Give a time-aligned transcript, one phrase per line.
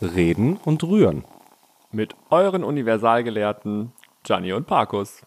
[0.00, 1.24] Reden und Rühren.
[1.90, 5.22] Mit euren Universalgelehrten Gianni und Parkus.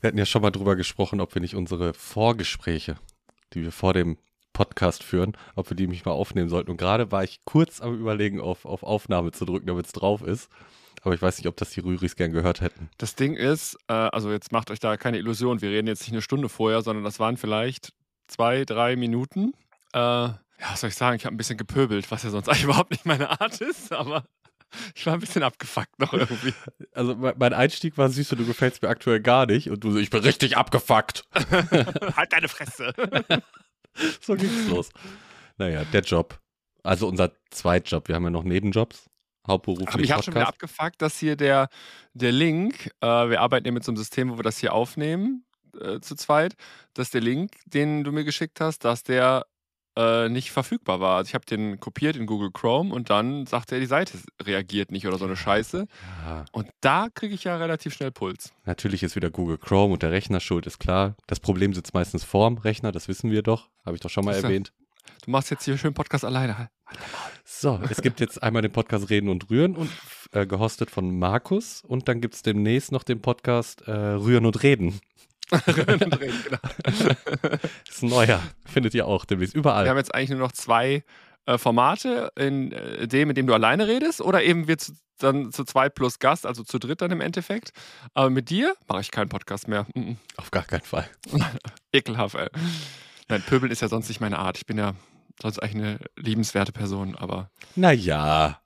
[0.00, 2.96] Wir hatten ja schon mal drüber gesprochen, ob wir nicht unsere Vorgespräche,
[3.52, 4.18] die wir vor dem
[4.52, 6.72] Podcast führen, ob wir die mich mal aufnehmen sollten.
[6.72, 10.22] Und gerade war ich kurz am Überlegen, auf, auf Aufnahme zu drücken, damit es drauf
[10.22, 10.50] ist.
[11.02, 12.90] Aber ich weiß nicht, ob das die Rüris gern gehört hätten.
[12.98, 16.12] Das Ding ist, äh, also jetzt macht euch da keine Illusion, wir reden jetzt nicht
[16.12, 17.92] eine Stunde vorher, sondern das waren vielleicht
[18.32, 19.52] zwei, drei Minuten.
[19.92, 20.38] Äh, ja,
[20.70, 23.06] was soll ich sagen, ich habe ein bisschen gepöbelt, was ja sonst eigentlich überhaupt nicht
[23.06, 24.24] meine Art ist, aber
[24.94, 26.54] ich war ein bisschen abgefuckt noch irgendwie.
[26.94, 29.98] Also mein Einstieg war süß und du gefällst mir aktuell gar nicht und du so,
[29.98, 31.24] ich bin richtig abgefuckt.
[31.34, 32.92] halt deine Fresse.
[34.20, 34.90] so ging's los.
[35.56, 36.38] Naja, der Job.
[36.82, 38.08] Also unser Zweitjob.
[38.08, 39.08] Wir haben ja noch Nebenjobs.
[39.46, 39.88] Hauptberuflich.
[39.88, 41.68] Aber ich habe schon wieder abgefuckt, dass hier der,
[42.12, 45.44] der Link, äh, wir arbeiten ja mit so einem System, wo wir das hier aufnehmen,
[45.80, 46.54] äh, zu zweit,
[46.94, 49.46] dass der Link, den du mir geschickt hast, dass der
[49.96, 51.18] äh, nicht verfügbar war.
[51.18, 54.90] Also ich habe den kopiert in Google Chrome und dann sagte er, die Seite reagiert
[54.90, 55.86] nicht oder so eine Scheiße.
[56.24, 56.44] Ja.
[56.52, 58.52] Und da kriege ich ja relativ schnell Puls.
[58.64, 61.14] Natürlich ist wieder Google Chrome und der Rechner schuld, ist klar.
[61.26, 63.68] Das Problem sitzt meistens vorm Rechner, das wissen wir doch.
[63.84, 64.72] Habe ich doch schon mal erwähnt.
[65.24, 66.68] Du machst jetzt hier schön Podcast alleine.
[67.44, 69.90] So, es gibt jetzt einmal den Podcast Reden und Rühren und
[70.32, 74.62] äh, gehostet von Markus und dann gibt es demnächst noch den Podcast äh, Rühren und
[74.62, 75.00] Reden.
[75.66, 76.58] Rühren und Reden, genau.
[76.82, 79.84] das ist ein neuer, findet ihr auch demnächst überall.
[79.84, 81.04] Wir haben jetzt eigentlich nur noch zwei
[81.46, 85.52] äh, Formate, in äh, dem, in dem du alleine redest oder eben wir zu, dann
[85.52, 87.72] zu zweit plus Gast, also zu dritt dann im Endeffekt.
[88.14, 89.86] Aber mit dir mache ich keinen Podcast mehr.
[89.94, 91.08] Mm Auf gar keinen Fall.
[91.92, 92.48] Ekelhaft, ey.
[93.28, 94.56] Nein, Pöbeln ist ja sonst nicht meine Art.
[94.56, 94.94] Ich bin ja
[95.40, 97.50] sonst eigentlich eine liebenswerte Person, aber.
[97.76, 98.60] Naja.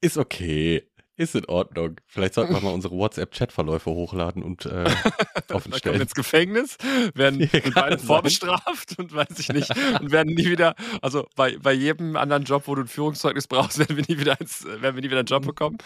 [0.00, 0.87] Ist okay.
[1.18, 1.96] Ist in Ordnung.
[2.06, 4.88] Vielleicht sollten wir mal unsere WhatsApp-Chat-Verläufe hochladen und äh,
[5.52, 6.00] offen stellen.
[6.00, 6.78] ins Gefängnis,
[7.12, 9.68] werden beide vorbestraft und weiß ich nicht.
[10.00, 13.80] Und werden nie wieder, also bei, bei jedem anderen Job, wo du ein Führungszeugnis brauchst,
[13.80, 15.78] werden wir nie wieder, ins, werden wir nie wieder einen Job bekommen.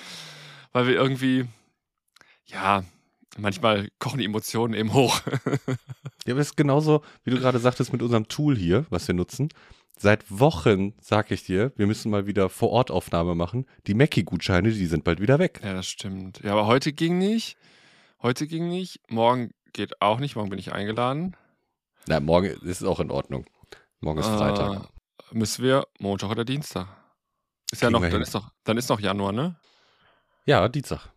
[0.72, 1.46] Weil wir irgendwie,
[2.44, 2.84] ja,
[3.38, 5.18] manchmal kochen die Emotionen eben hoch.
[6.26, 9.14] ja, aber es ist genauso, wie du gerade sagtest, mit unserem Tool hier, was wir
[9.14, 9.48] nutzen.
[9.96, 13.66] Seit Wochen sag ich dir, wir müssen mal wieder Vor-Ort-Aufnahme machen.
[13.86, 15.60] Die Mackie-Gutscheine, die sind bald wieder weg.
[15.62, 16.40] Ja, das stimmt.
[16.42, 17.56] Ja, aber heute ging nicht.
[18.20, 19.00] Heute ging nicht.
[19.10, 20.36] Morgen geht auch nicht.
[20.36, 21.36] Morgen bin ich eingeladen.
[22.06, 23.46] Na, morgen ist es auch in Ordnung.
[24.00, 24.88] Morgen ist äh, Freitag.
[25.30, 26.88] Müssen wir Montag oder Dienstag?
[27.70, 29.56] Ist ja noch, dann ist, noch, dann ist noch Januar, ne?
[30.44, 31.08] Ja, Dienstag.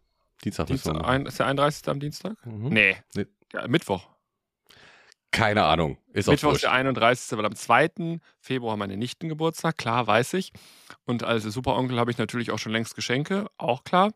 [0.44, 1.88] Dienstag, Dienstag ein, Ist der 31.
[1.90, 2.46] am Dienstag?
[2.46, 2.70] Mhm.
[2.70, 2.98] Nee.
[3.16, 3.26] nee.
[3.52, 4.08] Ja, Mittwoch.
[5.36, 5.98] Keine Ahnung.
[6.14, 7.38] Ist Mittwoch ist der 31.
[7.38, 8.20] Weil am 2.
[8.40, 10.54] Februar meine Nichten Geburtstag, klar, weiß ich.
[11.06, 14.12] Und als Superonkel habe ich natürlich auch schon längst Geschenke, auch klar.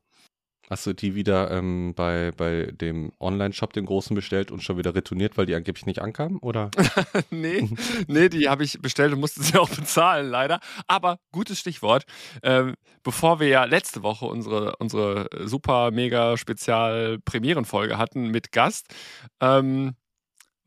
[0.70, 4.94] Hast du die wieder ähm, bei, bei dem Online-Shop, den großen, bestellt und schon wieder
[4.94, 6.38] retourniert, weil die angeblich nicht ankamen?
[6.38, 6.70] Oder?
[7.32, 7.68] nee,
[8.08, 10.60] nee, die habe ich bestellt und musste sie auch bezahlen, leider.
[10.88, 12.06] Aber gutes Stichwort.
[12.44, 18.94] Ähm, bevor wir ja letzte Woche unsere, unsere super, mega Spezial-Premierenfolge hatten mit Gast,
[19.42, 19.96] ähm,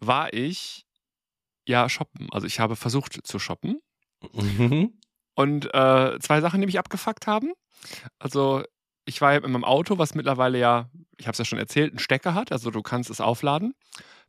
[0.07, 0.85] war ich
[1.67, 2.29] ja shoppen.
[2.33, 3.81] Also ich habe versucht zu shoppen.
[4.33, 5.01] Mhm.
[5.35, 7.53] Und äh, zwei Sachen, die mich abgefuckt haben.
[8.19, 8.63] Also
[9.05, 11.93] ich war ja mit meinem Auto, was mittlerweile ja, ich habe es ja schon erzählt,
[11.93, 13.75] einen Stecker hat, also du kannst es aufladen,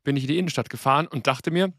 [0.04, 1.74] bin ich in die Innenstadt gefahren und dachte mir,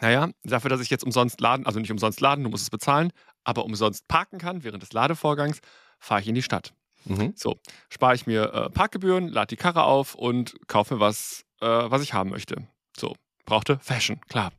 [0.00, 3.12] naja, dafür, dass ich jetzt umsonst laden, also nicht umsonst laden, du musst es bezahlen,
[3.44, 5.60] aber umsonst parken kann während des Ladevorgangs,
[5.98, 6.72] fahre ich in die Stadt.
[7.04, 7.32] Mhm.
[7.34, 11.66] So, spare ich mir äh, Parkgebühren, lade die Karre auf und kaufe mir was, äh,
[11.66, 12.66] was ich haben möchte.
[12.98, 14.52] So, brauchte Fashion, klar.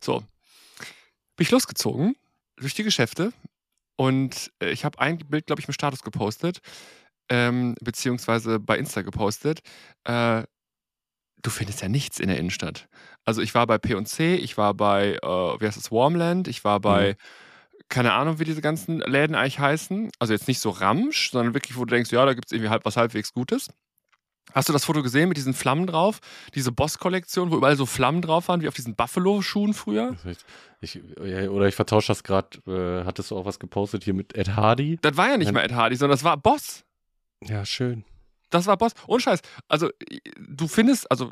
[0.00, 0.20] So,
[1.36, 2.16] bin ich losgezogen
[2.56, 3.32] durch die Geschäfte
[3.96, 6.60] und äh, ich habe ein Bild, glaube ich, im Status gepostet
[7.32, 9.60] ähm, beziehungsweise bei Insta gepostet.
[10.04, 10.42] Äh,
[11.42, 12.88] du findest ja nichts in der Innenstadt.
[13.24, 16.78] Also ich war bei P&C, ich war bei, äh, wie heißt es, Warmland, ich war
[16.80, 17.84] bei, mhm.
[17.88, 20.10] keine Ahnung, wie diese ganzen Läden eigentlich heißen.
[20.18, 22.70] Also jetzt nicht so Ramsch, sondern wirklich, wo du denkst, ja, da gibt es irgendwie
[22.70, 23.70] halb, was halbwegs Gutes.
[24.52, 26.18] Hast du das Foto gesehen mit diesen Flammen drauf?
[26.54, 30.16] Diese Boss-Kollektion, wo überall so Flammen drauf waren, wie auf diesen Buffalo-Schuhen früher?
[30.80, 31.00] Ich,
[31.48, 34.98] oder ich vertausche das gerade, äh, hattest du auch was gepostet hier mit Ed Hardy?
[35.00, 36.84] Das war ja nicht mal Ed Hardy, sondern das war Boss.
[37.42, 38.04] Ja, schön.
[38.50, 38.92] Das war Boss.
[39.06, 39.40] Ohne Scheiß.
[39.68, 39.88] Also,
[40.38, 41.30] du findest, also,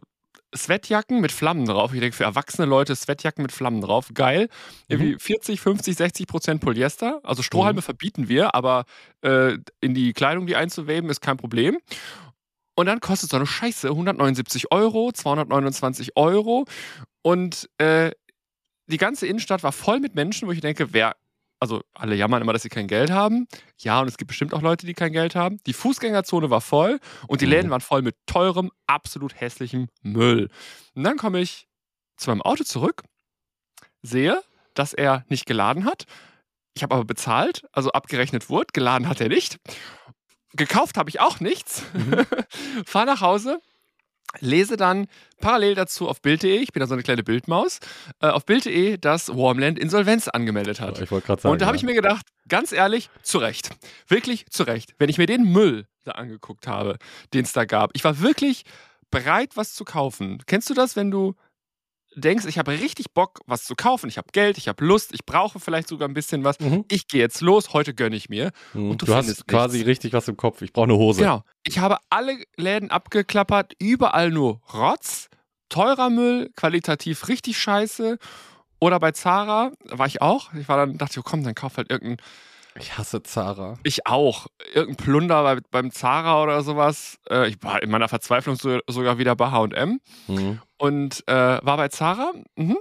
[0.56, 1.92] Sweatjacken mit Flammen drauf.
[1.94, 4.08] Ich denke, für erwachsene Leute Sweatjacken mit Flammen drauf.
[4.14, 4.48] Geil.
[4.88, 7.20] Irgendwie 40, 50, 60 Prozent Polyester.
[7.22, 7.82] Also Strohhalme Mhm.
[7.84, 8.84] verbieten wir, aber
[9.22, 11.78] äh, in die Kleidung die einzuweben ist kein Problem.
[12.80, 16.64] Und dann kostet so eine Scheiße 179 Euro, 229 Euro.
[17.20, 18.10] Und äh,
[18.86, 21.14] die ganze Innenstadt war voll mit Menschen, wo ich denke, wer,
[21.60, 23.46] also alle jammern immer, dass sie kein Geld haben.
[23.76, 25.58] Ja, und es gibt bestimmt auch Leute, die kein Geld haben.
[25.66, 27.50] Die Fußgängerzone war voll und die Mhm.
[27.52, 30.48] Läden waren voll mit teurem, absolut hässlichem Müll.
[30.94, 31.68] Und dann komme ich
[32.16, 33.02] zu meinem Auto zurück,
[34.00, 34.42] sehe,
[34.72, 36.06] dass er nicht geladen hat.
[36.72, 38.68] Ich habe aber bezahlt, also abgerechnet wurde.
[38.72, 39.58] Geladen hat er nicht.
[40.54, 41.84] Gekauft habe ich auch nichts.
[41.92, 42.26] Mhm.
[42.84, 43.60] Fahr nach Hause,
[44.38, 45.06] lese dann
[45.40, 47.80] parallel dazu auf Bild.de, ich bin da so eine kleine Bildmaus,
[48.20, 51.00] äh, auf Bild.de, dass Warmland Insolvenz angemeldet hat.
[51.00, 51.52] Ich wollte gerade sagen.
[51.52, 51.86] Und da habe ich ja.
[51.86, 53.70] mir gedacht, ganz ehrlich, zu Recht.
[54.06, 54.94] Wirklich zu Recht.
[54.98, 56.98] Wenn ich mir den Müll da angeguckt habe,
[57.34, 58.64] den es da gab, ich war wirklich
[59.10, 60.42] bereit, was zu kaufen.
[60.46, 61.34] Kennst du das, wenn du
[62.14, 65.24] denkst, ich habe richtig Bock, was zu kaufen, ich habe Geld, ich habe Lust, ich
[65.24, 66.58] brauche vielleicht sogar ein bisschen was.
[66.58, 66.84] Mhm.
[66.90, 68.50] Ich gehe jetzt los, heute gönne ich mir.
[68.74, 68.90] Mhm.
[68.90, 69.88] und du Du, hast quasi nichts.
[69.88, 70.62] richtig was im Kopf.
[70.62, 71.20] Ich brauche eine Hose.
[71.20, 71.44] Genau.
[71.64, 75.28] Ich habe alle Läden abgeklappert, überall nur Rotz,
[75.68, 78.18] teurer Müll, qualitativ richtig scheiße.
[78.80, 80.52] Oder bei Zara war ich auch.
[80.54, 82.16] Ich war dann, dachte ich, oh, komm, dann kauf halt irgendein,
[82.78, 83.78] Ich hasse Zara.
[83.82, 87.18] ich auch, irgendein Plunder bei, beim Zara oder sowas.
[87.28, 90.60] Äh, ich war in meiner Verzweiflung so, sogar wieder bei H&M Mhm.
[90.78, 91.32] und äh,
[91.62, 92.32] war bei Zara.
[92.56, 92.78] Mhm.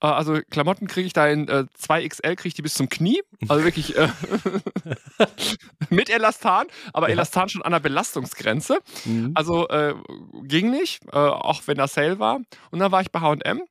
[0.00, 3.20] Äh, Also Klamotten kriege ich da in äh, 2XL, kriege ich die bis zum Knie.
[3.48, 4.08] Also wirklich äh,
[5.90, 7.14] mit Elastan, aber Ja.
[7.14, 8.78] Elastan schon an der Belastungsgrenze.
[9.04, 9.32] Mhm.
[9.34, 9.94] Also äh,
[10.44, 12.36] ging nicht, äh, auch wenn das Sale war.
[12.70, 13.62] Und dann war ich bei HM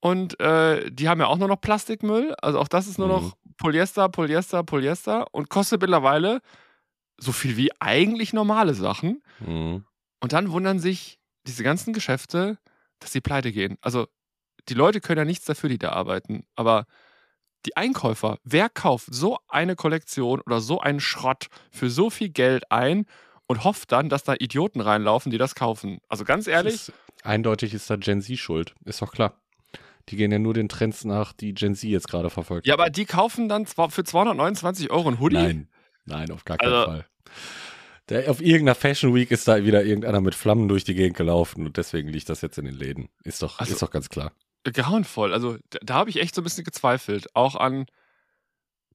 [0.00, 2.34] und die haben ja auch nur noch Plastikmüll.
[2.42, 3.12] Also auch das ist nur Mhm.
[3.14, 3.32] noch
[3.62, 6.40] Polyester, Polyester, Polyester und kostet mittlerweile
[7.16, 9.22] so viel wie eigentlich normale Sachen.
[9.38, 9.84] Mhm.
[10.20, 12.58] Und dann wundern sich diese ganzen Geschäfte,
[12.98, 13.78] dass sie pleite gehen.
[13.80, 14.08] Also
[14.68, 16.44] die Leute können ja nichts dafür, die da arbeiten.
[16.56, 16.86] Aber
[17.64, 22.68] die Einkäufer, wer kauft so eine Kollektion oder so einen Schrott für so viel Geld
[22.72, 23.06] ein
[23.46, 26.00] und hofft dann, dass da Idioten reinlaufen, die das kaufen?
[26.08, 26.92] Also ganz ehrlich, Ist,
[27.22, 28.74] eindeutig ist da Gen Z schuld.
[28.84, 29.40] Ist doch klar.
[30.08, 32.66] Die gehen ja nur den Trends nach, die Gen Z jetzt gerade verfolgt.
[32.66, 35.36] ja, aber die kaufen dann zwar für 229 Euro ein Hoodie.
[35.36, 35.68] Nein,
[36.04, 37.06] nein, auf gar keinen Also- Fall.
[38.08, 41.64] Der, auf irgendeiner Fashion Week ist da wieder irgendeiner mit Flammen durch die Gegend gelaufen
[41.64, 43.08] und deswegen liegt das jetzt in den Läden.
[43.22, 44.32] Ist doch, Also- ist doch ganz klar.
[44.64, 45.32] grauenvoll.
[45.32, 47.28] Also da, da habe ich echt so ein bisschen gezweifelt.
[47.34, 47.86] Auch an,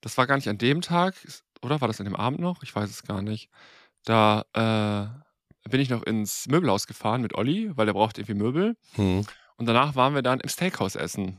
[0.01, 1.15] das war gar nicht an dem Tag,
[1.61, 2.63] oder war das an dem Abend noch?
[2.63, 3.49] Ich weiß es gar nicht.
[4.03, 8.75] Da äh, bin ich noch ins Möbelhaus gefahren mit Olli, weil der braucht irgendwie Möbel.
[8.95, 9.25] Hm.
[9.57, 11.37] Und danach waren wir dann im Steakhouse essen.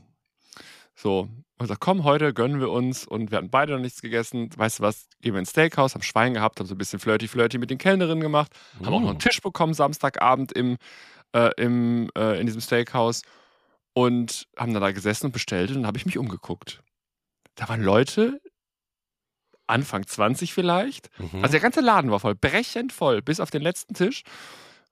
[0.95, 3.05] So, und gesagt, komm, heute gönnen wir uns.
[3.07, 4.49] Und wir hatten beide noch nichts gegessen.
[4.55, 7.57] Weißt du was, gehen wir ins Steakhouse, haben Schwein gehabt, haben so ein bisschen flirty-flirty
[7.57, 8.51] mit den Kellnerinnen gemacht,
[8.83, 10.77] haben auch noch einen Tisch bekommen Samstagabend im,
[11.33, 13.21] äh, im, äh, in diesem Steakhouse.
[13.93, 15.69] Und haben dann da gesessen und bestellt.
[15.69, 16.81] Und dann habe ich mich umgeguckt.
[17.55, 18.39] Da waren Leute,
[19.67, 21.41] Anfang 20 vielleicht, Mhm.
[21.43, 24.23] also der ganze Laden war voll, brechend voll, bis auf den letzten Tisch,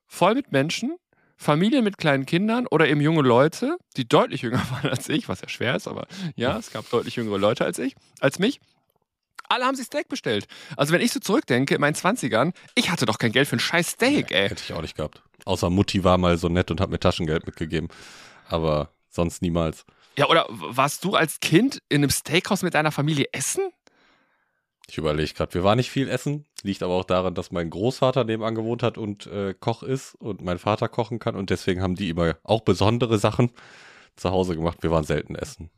[0.05, 0.95] voll mit Menschen,
[1.37, 5.41] Familien mit kleinen Kindern oder eben junge Leute, die deutlich jünger waren als ich, was
[5.41, 8.59] ja schwer ist, aber ja, es gab deutlich jüngere Leute als ich, als mich.
[9.49, 10.47] Alle haben sich Steak bestellt.
[10.75, 13.61] Also wenn ich so zurückdenke, in meinen 20ern, ich hatte doch kein Geld für ein
[13.61, 14.49] scheiß Steak, ey.
[14.49, 15.21] Hätte ich auch nicht gehabt.
[15.45, 17.87] Außer Mutti war mal so nett und hat mir Taschengeld mitgegeben.
[18.49, 19.85] Aber sonst niemals.
[20.17, 23.69] Ja, oder warst du als Kind in einem Steakhouse mit deiner Familie essen?
[24.89, 26.45] Ich überlege gerade, wir waren nicht viel essen.
[26.63, 30.41] Liegt aber auch daran, dass mein Großvater nebenan gewohnt hat und äh, Koch ist und
[30.41, 31.35] mein Vater kochen kann.
[31.35, 33.51] Und deswegen haben die immer auch besondere Sachen
[34.15, 34.81] zu Hause gemacht.
[34.81, 35.69] Wir waren selten essen.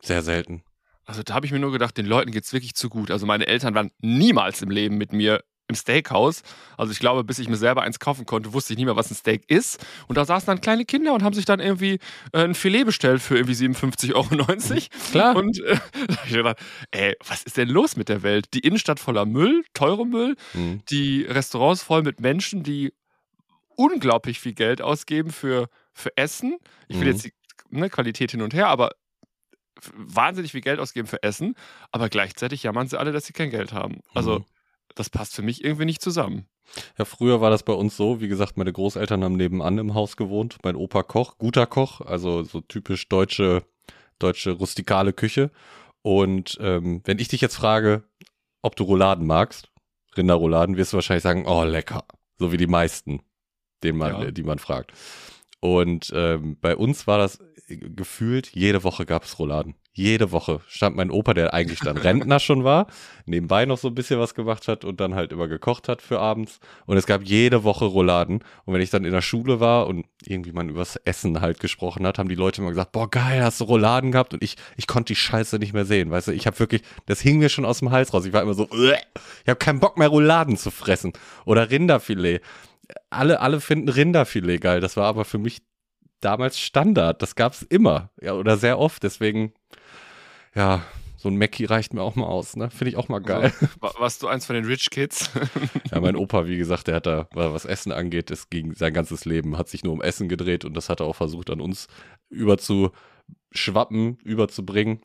[0.00, 0.62] Sehr selten.
[1.04, 3.10] Also da habe ich mir nur gedacht, den Leuten geht's wirklich zu gut.
[3.10, 6.42] Also meine Eltern waren niemals im Leben mit mir im Steakhouse.
[6.76, 9.10] Also ich glaube, bis ich mir selber eins kaufen konnte, wusste ich nicht mehr, was
[9.10, 9.84] ein Steak ist.
[10.08, 11.98] Und da saßen dann kleine Kinder und haben sich dann irgendwie
[12.32, 14.88] äh, ein Filet bestellt für irgendwie 57,90 Euro.
[15.12, 15.36] Klar.
[15.36, 15.76] Und äh,
[16.08, 16.56] da ich gedacht,
[16.90, 18.46] ey, was ist denn los mit der Welt?
[18.54, 20.82] Die Innenstadt voller Müll, teurem Müll, Mhm.
[20.90, 22.92] die Restaurants voll mit Menschen, die
[23.76, 26.56] unglaublich viel Geld ausgeben für, für Essen.
[26.88, 27.12] Ich will Mhm.
[27.12, 27.32] jetzt die
[27.70, 28.90] ne, Qualität hin und her, aber
[29.94, 31.54] wahnsinnig viel Geld ausgeben für Essen,
[31.92, 34.00] aber gleichzeitig jammern sie alle, dass sie kein Geld haben.
[34.14, 34.44] Also, Mhm.
[34.98, 36.46] Das passt für mich irgendwie nicht zusammen.
[36.98, 38.20] Ja, früher war das bei uns so.
[38.20, 40.58] Wie gesagt, meine Großeltern haben nebenan im Haus gewohnt.
[40.64, 43.62] Mein Opa Koch, guter Koch, also so typisch deutsche,
[44.18, 45.50] deutsche rustikale Küche.
[46.02, 48.04] Und ähm, wenn ich dich jetzt frage,
[48.62, 49.70] ob du Rouladen magst,
[50.16, 52.04] Rinderrouladen, wirst du wahrscheinlich sagen, oh, lecker.
[52.38, 53.20] So wie die meisten,
[53.82, 54.22] den man, Ja.
[54.24, 54.92] äh, die man fragt.
[55.60, 59.74] Und ähm, bei uns war das gefühlt, jede Woche gab es Rouladen.
[59.92, 62.86] Jede Woche stand mein Opa, der eigentlich dann Rentner schon war,
[63.26, 66.20] nebenbei noch so ein bisschen was gemacht hat und dann halt immer gekocht hat für
[66.20, 66.60] abends.
[66.86, 68.44] Und es gab jede Woche Rouladen.
[68.64, 72.06] Und wenn ich dann in der Schule war und irgendwie man übers Essen halt gesprochen
[72.06, 74.34] hat, haben die Leute immer gesagt, boah, geil, hast du Rouladen gehabt?
[74.34, 76.10] Und ich, ich konnte die Scheiße nicht mehr sehen.
[76.10, 78.24] Weißt du, ich habe wirklich, das hing mir schon aus dem Hals raus.
[78.24, 81.12] Ich war immer so, ich habe keinen Bock mehr Rouladen zu fressen.
[81.44, 82.40] Oder Rinderfilet.
[83.10, 84.80] Alle, alle finden Rinderfilet geil.
[84.80, 85.60] Das war aber für mich
[86.20, 87.22] damals Standard.
[87.22, 88.10] Das gab es immer.
[88.20, 89.02] Ja, oder sehr oft.
[89.02, 89.52] Deswegen,
[90.54, 90.82] ja,
[91.16, 92.70] so ein Mackie reicht mir auch mal aus, ne?
[92.70, 93.52] Finde ich auch mal geil.
[93.80, 95.30] Also, warst du eins von den Rich Kids?
[95.90, 99.24] ja, mein Opa, wie gesagt, der hat da, was Essen angeht, es ging sein ganzes
[99.24, 101.88] Leben, hat sich nur um Essen gedreht und das hat er auch versucht, an uns
[102.30, 105.00] überzuschwappen, überzubringen.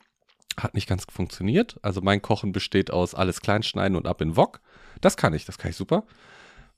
[0.56, 1.78] Hat nicht ganz funktioniert.
[1.82, 4.60] Also mein Kochen besteht aus alles kleinschneiden und ab in Wok.
[5.00, 6.04] Das kann ich, das kann ich super.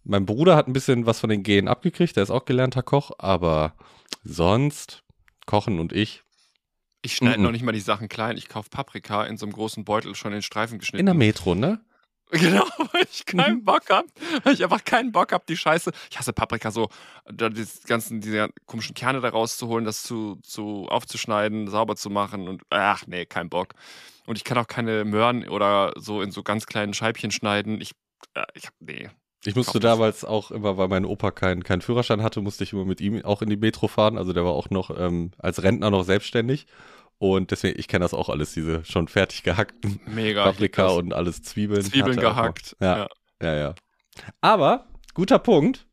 [0.08, 3.10] Mein Bruder hat ein bisschen was von den Genen abgekriegt, der ist auch gelernter Koch,
[3.18, 3.74] aber
[4.22, 5.02] sonst
[5.46, 6.22] Kochen und ich.
[7.02, 7.44] Ich schneide mm -mm.
[7.44, 8.36] noch nicht mal die Sachen klein.
[8.36, 11.00] Ich kaufe Paprika in so einem großen Beutel schon in Streifen geschnitten.
[11.00, 11.80] In der Metro, ne?
[12.32, 13.64] Genau, weil ich keinen mhm.
[13.64, 14.08] Bock habe.
[14.42, 15.92] Weil ich einfach keinen Bock habe, die Scheiße.
[16.10, 16.88] Ich hasse Paprika so,
[17.24, 22.48] da die ganzen, diese komischen Kerne da rauszuholen, das zu, zu aufzuschneiden, sauber zu machen
[22.48, 23.74] und ach nee, kein Bock.
[24.26, 27.80] Und ich kann auch keine Möhren oder so in so ganz kleinen Scheibchen schneiden.
[27.80, 27.92] Ich,
[28.34, 29.08] äh, ich hab, nee,
[29.46, 32.84] ich musste damals auch immer, weil mein Opa keinen kein Führerschein hatte, musste ich immer
[32.84, 34.18] mit ihm auch in die Metro fahren.
[34.18, 36.66] Also der war auch noch ähm, als Rentner noch selbstständig.
[37.18, 41.42] Und deswegen, ich kenne das auch alles, diese schon fertig gehackten Mega, Paprika und alles
[41.42, 41.82] Zwiebeln.
[41.82, 42.76] Zwiebeln gehackt.
[42.80, 43.08] Ja, ja,
[43.42, 43.74] ja, ja.
[44.40, 45.86] Aber, guter Punkt.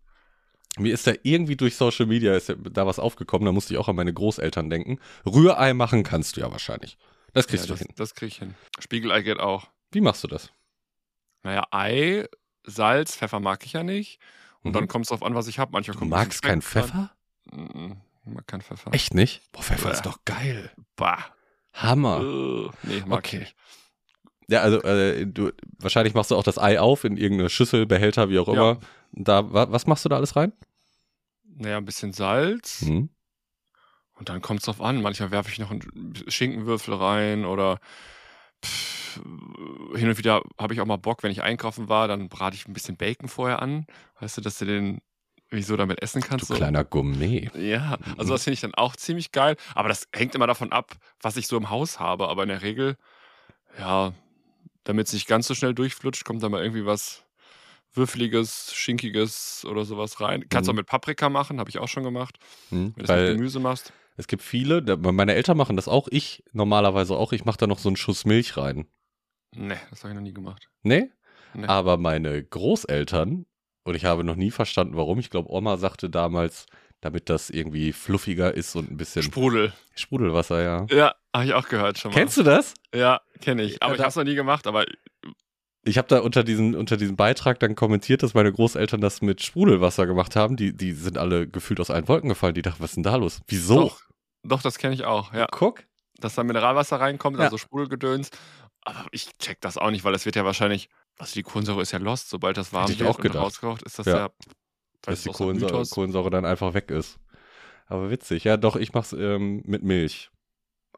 [0.77, 3.87] Mir ist da irgendwie durch Social Media ist da was aufgekommen, da musste ich auch
[3.87, 4.99] an meine Großeltern denken.
[5.23, 6.97] Rührei machen kannst du ja wahrscheinlich.
[7.33, 7.93] Das kriegst ja, du hin.
[7.95, 8.55] Das krieg ich hin.
[8.79, 9.67] Spiegelei geht auch.
[9.91, 10.51] Wie machst du das?
[11.43, 12.25] Naja, Ei
[12.63, 14.19] Salz, Pfeffer mag ich ja nicht.
[14.61, 14.73] Und mhm.
[14.73, 15.71] dann kommt es drauf an, was ich habe.
[15.71, 17.11] Manchmal du magst keinen Pfeffer?
[17.51, 17.97] Mhm.
[18.25, 18.93] Ich mag keinen Pfeffer.
[18.93, 19.41] Echt nicht?
[19.51, 19.95] Boah, Pfeffer Bäh.
[19.95, 20.71] ist doch geil.
[20.95, 21.25] Bah.
[21.73, 22.21] Hammer.
[22.21, 23.37] Uh, nee, mag okay.
[23.37, 23.55] ich nicht.
[24.47, 28.29] Ja, also äh, du, wahrscheinlich machst du auch das Ei auf in irgendeine Schüssel, Behälter,
[28.29, 28.73] wie auch immer.
[28.73, 28.79] Ja.
[29.13, 30.53] Da, wa, was machst du da alles rein?
[31.55, 32.81] Naja, ein bisschen Salz.
[32.81, 33.09] Mhm.
[34.15, 35.01] Und dann kommt es drauf an.
[35.01, 37.79] Manchmal werfe ich noch einen Schinkenwürfel rein oder
[38.63, 39.02] pff,
[39.95, 42.67] hin und wieder habe ich auch mal Bock, wenn ich einkaufen war, dann brate ich
[42.67, 43.85] ein bisschen Bacon vorher an.
[44.19, 45.01] Weißt du, dass du den
[45.53, 46.49] wieso damit essen kannst.
[46.49, 46.55] Du so.
[46.55, 47.51] kleiner Gourmet.
[47.55, 48.35] Ja, also mhm.
[48.35, 49.55] das finde ich dann auch ziemlich geil.
[49.75, 52.27] Aber das hängt immer davon ab, was ich so im Haus habe.
[52.27, 52.97] Aber in der Regel,
[53.79, 54.13] ja,
[54.83, 57.23] damit es nicht ganz so schnell durchflutscht, kommt da mal irgendwie was
[57.93, 60.45] Würfeliges, Schinkiges oder sowas rein.
[60.49, 60.73] Kannst mhm.
[60.73, 62.39] auch mit Paprika machen, habe ich auch schon gemacht.
[62.71, 63.93] Mhm, wenn du mit Gemüse machst.
[64.15, 67.79] Es gibt viele, meine Eltern machen das auch, ich normalerweise auch, ich mache da noch
[67.79, 68.85] so einen Schuss Milch rein.
[69.55, 70.69] Nee, das habe ich noch nie gemacht.
[70.81, 71.11] Nee?
[71.53, 71.67] nee?
[71.67, 73.45] Aber meine Großeltern,
[73.83, 76.65] und ich habe noch nie verstanden, warum, ich glaube, Oma sagte damals,
[77.03, 79.23] damit das irgendwie fluffiger ist und ein bisschen.
[79.23, 79.73] Sprudel.
[79.95, 80.85] Sprudelwasser, ja.
[80.89, 82.17] Ja, habe ich auch gehört schon mal.
[82.17, 82.73] Kennst du das?
[82.93, 83.81] Ja, kenne ich.
[83.83, 84.85] Aber ja, ich habe es noch nie gemacht, aber.
[85.85, 89.43] Ich habe da unter diesen, unter diesem Beitrag dann kommentiert, dass meine Großeltern das mit
[89.43, 90.55] Sprudelwasser gemacht haben.
[90.55, 92.53] Die, die sind alle gefühlt aus allen Wolken gefallen.
[92.53, 93.41] Die dachten, was ist denn da los?
[93.47, 93.75] Wieso?
[93.75, 94.01] Doch,
[94.43, 95.47] doch das kenne ich auch, ja.
[95.51, 95.83] Guck.
[96.19, 97.45] Dass da Mineralwasser reinkommt, ja.
[97.45, 98.29] also Sprudelgedöns.
[98.85, 101.91] Aber ich check das auch nicht, weil das wird ja wahrscheinlich, also die Kohlensäure ist
[101.91, 104.29] ja lost, sobald das warm wird auch und rausgekocht, ist das ja, ja
[105.01, 107.19] dass die Kohlensäure, Kohlensäure, dann einfach weg ist.
[107.87, 108.43] Aber witzig.
[108.45, 110.31] Ja, doch, ich mach's ähm, mit Milch.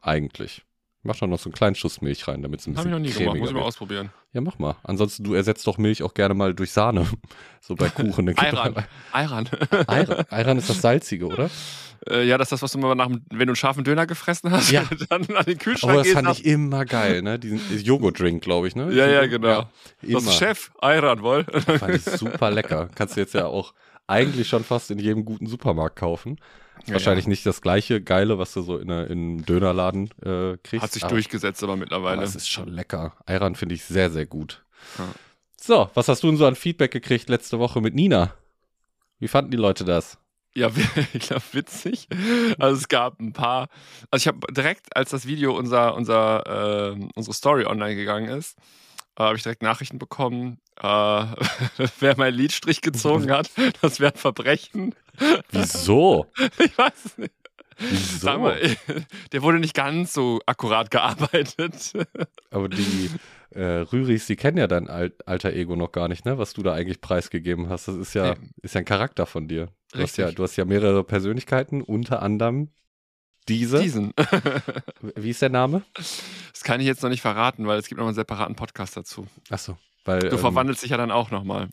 [0.02, 0.64] Eigentlich.
[1.06, 3.04] Mach doch noch so einen kleinen Schuss Milch rein, damit es ein bisschen Hab ich
[3.04, 4.10] noch nie gemacht, muss ich mal ausprobieren.
[4.34, 4.76] Ja, mach mal.
[4.82, 7.06] Ansonsten, du ersetzt doch Milch auch gerne mal durch Sahne.
[7.62, 8.38] So bei Kuchen.
[8.38, 8.76] Ayran.
[9.12, 9.50] Ayran.
[10.30, 11.50] Ayran ist das Salzige, oder?
[12.08, 14.52] Äh, ja, das ist das, was du mal nach, wenn du einen scharfen Döner gefressen
[14.52, 14.84] hast, ja.
[15.10, 17.40] dann an den Kühlschrank Oh, das fand ich immer geil, ne?
[17.40, 18.94] Diesen Joghurt-Drink, glaube ich, ne?
[18.94, 19.48] Ja, ja, genau.
[19.48, 19.70] Ja,
[20.02, 21.44] das ist Chef, Ayran, wohl.
[21.46, 22.88] Fand ich super lecker.
[22.94, 23.74] Kannst du jetzt ja auch
[24.06, 26.38] eigentlich schon fast in jedem guten Supermarkt kaufen.
[26.88, 27.30] Ja, Wahrscheinlich ja.
[27.30, 30.84] nicht das gleiche Geile, was du so in, einem Dönerladen äh, kriegst.
[30.84, 32.22] Hat sich aber, durchgesetzt, aber mittlerweile.
[32.22, 33.16] Das ist schon lecker.
[33.26, 34.64] Ayran finde ich sehr, sehr gut.
[34.98, 35.06] Ja.
[35.60, 38.34] So, was hast du denn so an Feedback gekriegt letzte Woche mit Nina?
[39.20, 40.20] Wie fanden die Leute das?
[40.54, 40.70] Ja,
[41.14, 42.08] ich glaube, witzig.
[42.60, 43.68] Also es gab ein paar.
[44.12, 48.58] Also ich habe direkt, als das Video unser, unser, äh, unsere Story online gegangen ist,
[49.18, 50.86] äh, habe ich direkt Nachrichten bekommen, äh,
[52.00, 53.50] wer mein Liedstrich gezogen hat,
[53.82, 54.96] das wäre ein Verbrechen.
[55.52, 56.28] Wieso?
[56.60, 57.34] Ich weiß es nicht.
[57.78, 58.40] Wieso?
[58.40, 58.78] Mal,
[59.34, 61.92] der wurde nicht ganz so akkurat gearbeitet.
[62.50, 63.10] Aber die
[63.50, 66.38] äh, Rüris, die kennen ja dein alter Ego noch gar nicht, ne?
[66.38, 67.90] Was du da eigentlich preisgegeben hast.
[67.90, 68.50] Das ist ja, nee.
[68.62, 69.68] ist ja ein Charakter von dir.
[69.92, 72.70] Du hast, ja, du hast ja mehrere Persönlichkeiten, unter anderem
[73.48, 73.82] diese.
[73.82, 74.14] Diesen.
[75.16, 75.84] Wie ist der Name?
[75.94, 79.28] Das kann ich jetzt noch nicht verraten, weil es gibt noch einen separaten Podcast dazu.
[79.50, 79.78] Ach so.
[80.04, 81.70] Weil, du ähm, verwandelst dich ja dann auch nochmal.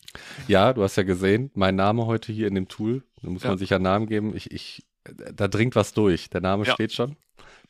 [0.49, 3.51] Ja, du hast ja gesehen, mein Name heute hier in dem Tool, da muss ja.
[3.51, 4.35] man sich ja einen Namen geben.
[4.35, 6.31] Ich, ich da dringt was durch.
[6.31, 6.73] Der Name Ja.
[6.75, 7.17] steht schon.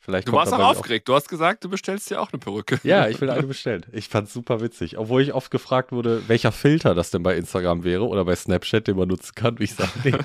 [0.05, 1.09] Vielleicht Du warst auch aufgeregt.
[1.09, 2.81] Du hast gesagt, du bestellst dir auch eine Perücke.
[2.83, 3.87] Ja, ich will eine bestellen.
[3.93, 4.99] Ich fand's super witzig.
[4.99, 8.89] Obwohl ich oft gefragt wurde, welcher Filter das denn bei Instagram wäre oder bei Snapchat,
[8.89, 9.55] den man nutzen kann.
[9.55, 10.13] Und ich sage, nee,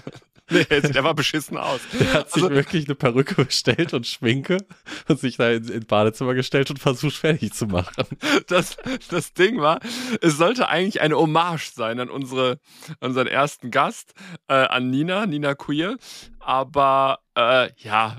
[0.50, 1.81] Nee, der sieht einfach beschissen aus.
[2.00, 4.60] der hat sich Also- wirklich eine Perücke bestellt und Schminke
[5.10, 8.05] und sich da ins ins Badezimmer gestellt und versucht fertig zu machen.
[8.48, 8.77] Das,
[9.10, 9.81] das Ding war,
[10.22, 12.60] es sollte eigentlich eine Hommage sein an unsere,
[13.01, 14.13] unseren ersten Gast,
[14.48, 15.98] äh, an Nina, Nina Queer.
[16.39, 18.17] Aber äh, ja,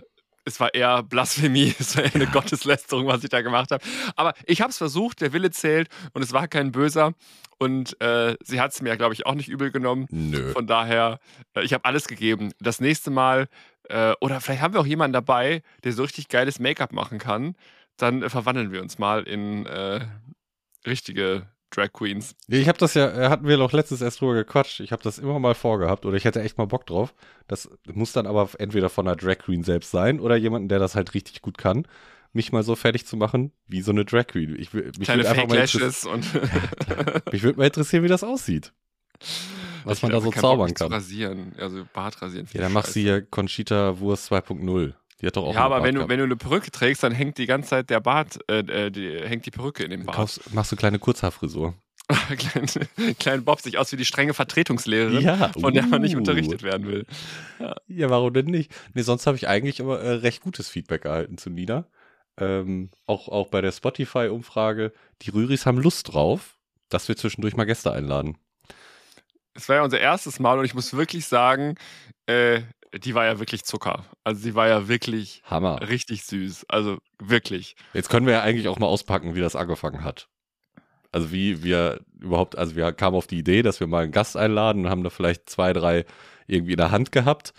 [0.49, 3.85] es war eher Blasphemie, es war eher eine Gotteslästerung, was ich da gemacht habe.
[4.17, 7.13] Aber ich habe es versucht, der Wille zählt und es war kein Böser.
[7.59, 10.07] Und äh, sie hat es mir, glaube ich, auch nicht übel genommen.
[10.11, 10.53] Nö.
[10.53, 11.19] Von daher,
[11.55, 12.53] äh, ich habe alles gegeben.
[12.61, 13.49] Das nächste Mal,
[13.89, 17.57] äh, oder vielleicht haben wir auch jemanden dabei, der so richtig geiles Make-up machen kann.
[17.97, 20.07] Dann äh, verwandeln wir uns mal in äh,
[20.87, 22.35] richtige Drag Queens.
[22.49, 24.81] Ich habe das ja, äh, hatten wir doch letztes erst drüber gequatscht.
[24.81, 27.15] Ich habe das immer mal vorgehabt oder ich hätte echt mal Bock drauf.
[27.47, 30.95] Das muss dann aber entweder von einer Drag Queen selbst sein oder jemanden, der das
[30.95, 31.87] halt richtig gut kann,
[32.33, 34.57] mich mal so fertig zu machen wie so eine Drag Queen.
[34.59, 36.27] Ich, mich Kleine Fake Lashes und
[37.33, 38.73] mich würde mal interessieren, wie das aussieht.
[39.85, 40.93] Was Ich man da so zaubern kann.
[40.93, 42.47] rasieren, also Bart rasieren.
[42.53, 43.01] Ja, dann du scheiße.
[43.01, 44.95] hier Conchita Wurst 2.0.
[45.21, 47.39] Die hat doch auch Ja, aber wenn du, wenn du eine Perücke trägst, dann hängt
[47.39, 50.05] die ganze Zeit der Bart, äh, äh, die, hängt die Perücke in dem.
[50.05, 50.17] Bart.
[50.17, 51.75] Kaufst, machst du kleine Kurzhaarfrisur.
[52.39, 56.19] Kleine, kleine Bob sieht aus wie die strenge Vertretungslehrerin, Ja, von der man nicht uh.
[56.19, 57.05] unterrichtet werden will.
[57.87, 58.73] Ja, warum denn nicht?
[58.95, 61.87] Nee, sonst habe ich eigentlich aber äh, recht gutes Feedback erhalten zu Nina.
[62.39, 64.93] Ähm, auch, auch bei der Spotify-Umfrage.
[65.21, 66.57] Die Rüris haben Lust drauf,
[66.89, 68.39] dass wir zwischendurch mal Gäste einladen.
[69.53, 71.75] Es war ja unser erstes Mal und ich muss wirklich sagen,
[72.27, 72.63] äh,
[72.95, 74.05] die war ja wirklich Zucker.
[74.25, 75.81] Also sie war ja wirklich Hammer.
[75.89, 76.67] richtig süß.
[76.69, 77.77] Also wirklich.
[77.95, 80.29] Jetzt können wir ja eigentlich auch mal auspacken, wie das angefangen hat.
[81.13, 84.37] Also wie wir überhaupt, also wir kamen auf die Idee, dass wir mal einen Gast
[84.37, 86.05] einladen und haben da vielleicht zwei, drei
[86.47, 87.55] irgendwie in der Hand gehabt,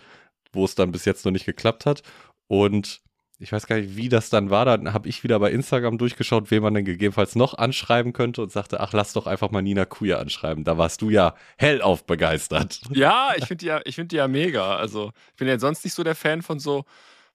[0.51, 2.03] wo es dann bis jetzt noch nicht geklappt hat.
[2.47, 3.01] Und
[3.41, 4.65] ich weiß gar nicht, wie das dann war.
[4.65, 8.51] Dann habe ich wieder bei Instagram durchgeschaut, wen man denn gegebenenfalls noch anschreiben könnte und
[8.51, 10.65] sagte, ach, lass doch einfach mal Nina Queer anschreiben.
[10.65, 12.81] Da warst du ja hellauf begeistert.
[12.91, 14.75] Ja, ich finde die, ja, ich find die ja mega.
[14.75, 16.83] Also ich bin ja sonst nicht so der Fan von so,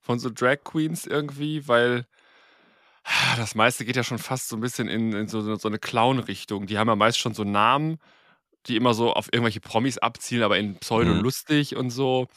[0.01, 2.07] von so Drag Queens irgendwie, weil
[3.05, 5.79] ah, das meiste geht ja schon fast so ein bisschen in, in so, so eine
[5.79, 6.67] Clown-Richtung.
[6.67, 7.99] Die haben ja meist schon so Namen,
[8.67, 12.29] die immer so auf irgendwelche Promis abzielen, aber in pseudo-lustig und so.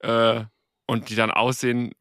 [0.00, 0.44] Äh,
[0.86, 1.92] und die dann aussehen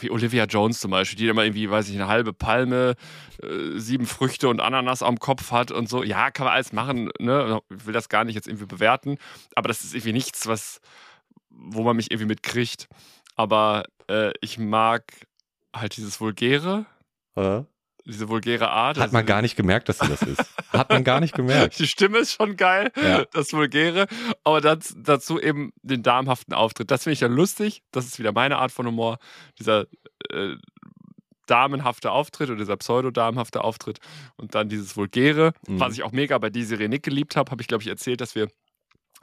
[0.00, 2.94] wie Olivia Jones zum Beispiel, die mal irgendwie, weiß ich, eine halbe Palme,
[3.42, 6.02] äh, sieben Früchte und Ananas am Kopf hat und so.
[6.02, 7.60] Ja, kann man alles machen, ne?
[7.76, 9.18] Ich will das gar nicht jetzt irgendwie bewerten,
[9.54, 10.80] aber das ist irgendwie nichts, was,
[11.50, 12.88] wo man mich irgendwie mitkriegt.
[13.36, 15.04] Aber äh, ich mag
[15.74, 16.86] halt dieses Vulgäre,
[17.36, 17.62] Äh?
[18.06, 18.98] Diese vulgäre Art.
[18.98, 20.42] Hat man gar nicht gemerkt, dass sie das ist.
[20.72, 21.78] Hat man gar nicht gemerkt.
[21.78, 23.24] Die Stimme ist schon geil, Ja.
[23.32, 24.06] das Vulgäre,
[24.44, 26.90] aber das, dazu eben den damenhaften Auftritt.
[26.90, 27.82] Das finde ich dann lustig.
[27.92, 29.18] Das ist wieder meine Art von Humor.
[29.58, 29.86] Dieser
[30.30, 30.54] äh,
[31.46, 33.98] damenhafte Auftritt oder dieser pseudo-damenhafte Auftritt
[34.36, 35.78] und dann dieses Vulgäre, Mhm.
[35.80, 38.34] was ich auch mega bei Desiree Nick geliebt habe, habe ich glaube ich erzählt, dass
[38.34, 38.48] wir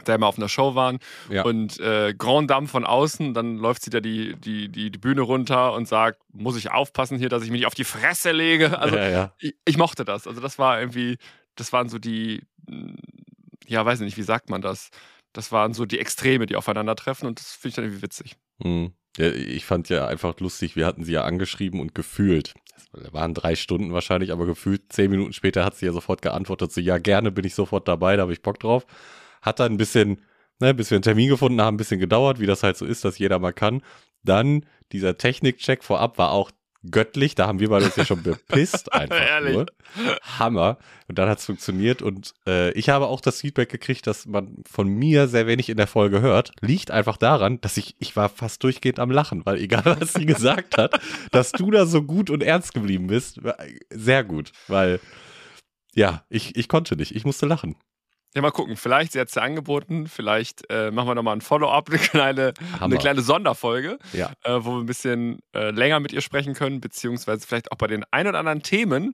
[0.03, 1.43] da immer auf einer Show waren Ja.
[1.43, 5.21] und äh, Grand Dame von außen, dann läuft sie da die, die, die, die Bühne
[5.21, 8.77] runter und sagt, muss ich aufpassen hier, dass ich mich nicht auf die Fresse lege.
[8.79, 9.33] Also ja, ja.
[9.39, 10.27] ich, ich mochte das.
[10.27, 11.17] Also das war irgendwie,
[11.55, 12.93] das waren so die, mh,
[13.67, 14.89] ja, weiß ich nicht, wie sagt man das?
[15.33, 18.35] Das waren so die Extreme, die aufeinandertreffen und das finde ich dann irgendwie witzig.
[18.59, 18.93] Mhm.
[19.17, 22.53] Ich fand ja einfach lustig, wir hatten sie ja angeschrieben und gefühlt.
[22.93, 26.71] Das waren drei Stunden wahrscheinlich, aber gefühlt zehn Minuten später hat sie ja sofort geantwortet,
[26.71, 28.85] so ja, gerne bin ich sofort dabei, da habe ich Bock drauf.
[29.41, 30.21] Hat dann ein bisschen,
[30.59, 33.05] ne, bis wir einen Termin gefunden haben, ein bisschen gedauert, wie das halt so ist,
[33.05, 33.81] dass jeder mal kann.
[34.23, 36.51] Dann dieser Technikcheck vorab war auch
[36.89, 39.53] göttlich, da haben wir beide uns ja schon bepisst einfach Ehrlich?
[39.53, 39.65] nur.
[40.23, 40.77] Hammer.
[41.07, 44.55] Und dann hat es funktioniert und äh, ich habe auch das Feedback gekriegt, dass man
[44.69, 46.51] von mir sehr wenig in der Folge hört.
[46.61, 50.25] Liegt einfach daran, dass ich, ich war fast durchgehend am Lachen, weil egal was sie
[50.25, 50.99] gesagt hat,
[51.31, 53.57] dass du da so gut und ernst geblieben bist, war
[53.89, 54.99] sehr gut, weil
[55.93, 57.75] ja, ich, ich konnte nicht, ich musste lachen.
[58.33, 58.77] Ja, mal gucken.
[58.77, 62.53] Vielleicht, sie hat es ja angeboten, vielleicht äh, machen wir nochmal ein Follow-up, eine kleine,
[62.73, 62.83] Hammer.
[62.83, 64.31] eine kleine Sonderfolge, Ja.
[64.43, 67.87] äh, wo wir ein bisschen äh, länger mit ihr sprechen können, beziehungsweise vielleicht auch bei
[67.87, 69.13] den ein oder anderen Themen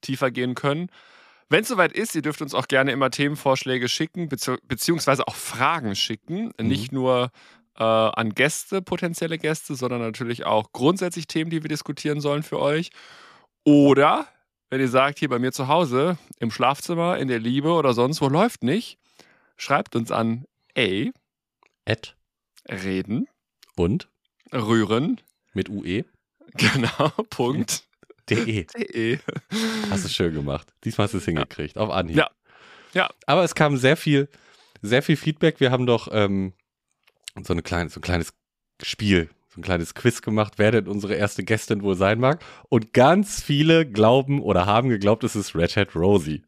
[0.00, 0.90] tiefer gehen können.
[1.50, 5.34] Wenn es soweit ist, ihr dürft uns auch gerne immer Themenvorschläge schicken, bezieh beziehungsweise auch
[5.34, 6.52] Fragen schicken.
[6.58, 6.66] Mhm.
[6.68, 7.30] Nicht nur
[7.78, 12.58] äh, an Gäste, potenzielle Gäste, sondern natürlich auch grundsätzlich Themen, die wir diskutieren sollen für
[12.60, 12.90] euch.
[13.64, 14.26] Oder
[14.70, 18.20] wenn ihr sagt, hier bei mir zu Hause, im Schlafzimmer, in der Liebe oder sonst
[18.20, 18.98] wo läuft nicht,
[19.56, 21.12] schreibt uns an ey,
[21.84, 22.16] Ed
[22.68, 23.26] reden,
[23.76, 24.08] und
[24.52, 25.20] rühren,
[25.54, 26.04] mit UE.
[26.54, 27.84] genau, Punkt.
[28.28, 28.66] De.
[28.66, 29.18] De.
[29.88, 30.68] Hast du schön gemacht.
[30.84, 32.18] Diesmal hast du es hingekriegt, auf Anhieb.
[32.18, 32.30] Ja.
[32.92, 33.08] Ja.
[33.26, 34.28] Aber es kam sehr viel,
[34.82, 35.60] sehr viel Feedback.
[35.60, 36.52] Wir haben doch ähm,
[37.42, 38.34] so, eine kleine, so ein kleines
[38.82, 42.44] Spiel so ein kleines Quiz gemacht, wer denn unsere erste Gästin wohl sein mag.
[42.68, 46.42] Und ganz viele glauben oder haben geglaubt, es ist Red Hat Rosie.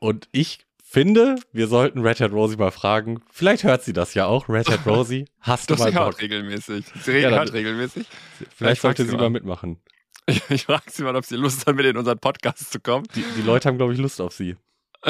[0.00, 3.20] Und ich finde, wir sollten Red Hat Rosie mal fragen.
[3.30, 4.48] Vielleicht hört sie das ja auch.
[4.48, 6.04] Red Hat Rosie, hast du mal sie Bock?
[6.04, 6.86] hört regelmäßig.
[7.02, 8.06] Sie Ja, hört regelmäßig.
[8.56, 9.22] Vielleicht ich sollte sie mal.
[9.22, 9.78] mal mitmachen.
[10.26, 13.06] Ich, ich frage sie mal, ob sie Lust hat, mit in unseren Podcast zu kommen.
[13.14, 14.56] Die, die Leute haben, glaube ich, Lust auf sie.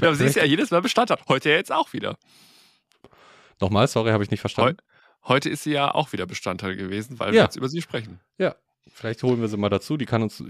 [0.00, 1.18] Ja, aber sie ist ja jedes Mal Bestandteil.
[1.28, 2.16] Heute ja jetzt auch wieder.
[3.60, 4.78] Nochmal, sorry, habe ich nicht verstanden.
[5.24, 7.32] Heute ist sie ja auch wieder Bestandteil gewesen, weil Ja.
[7.34, 8.20] wir jetzt über sie sprechen.
[8.94, 9.96] Vielleicht holen wir sie mal dazu.
[9.96, 10.42] Die kann uns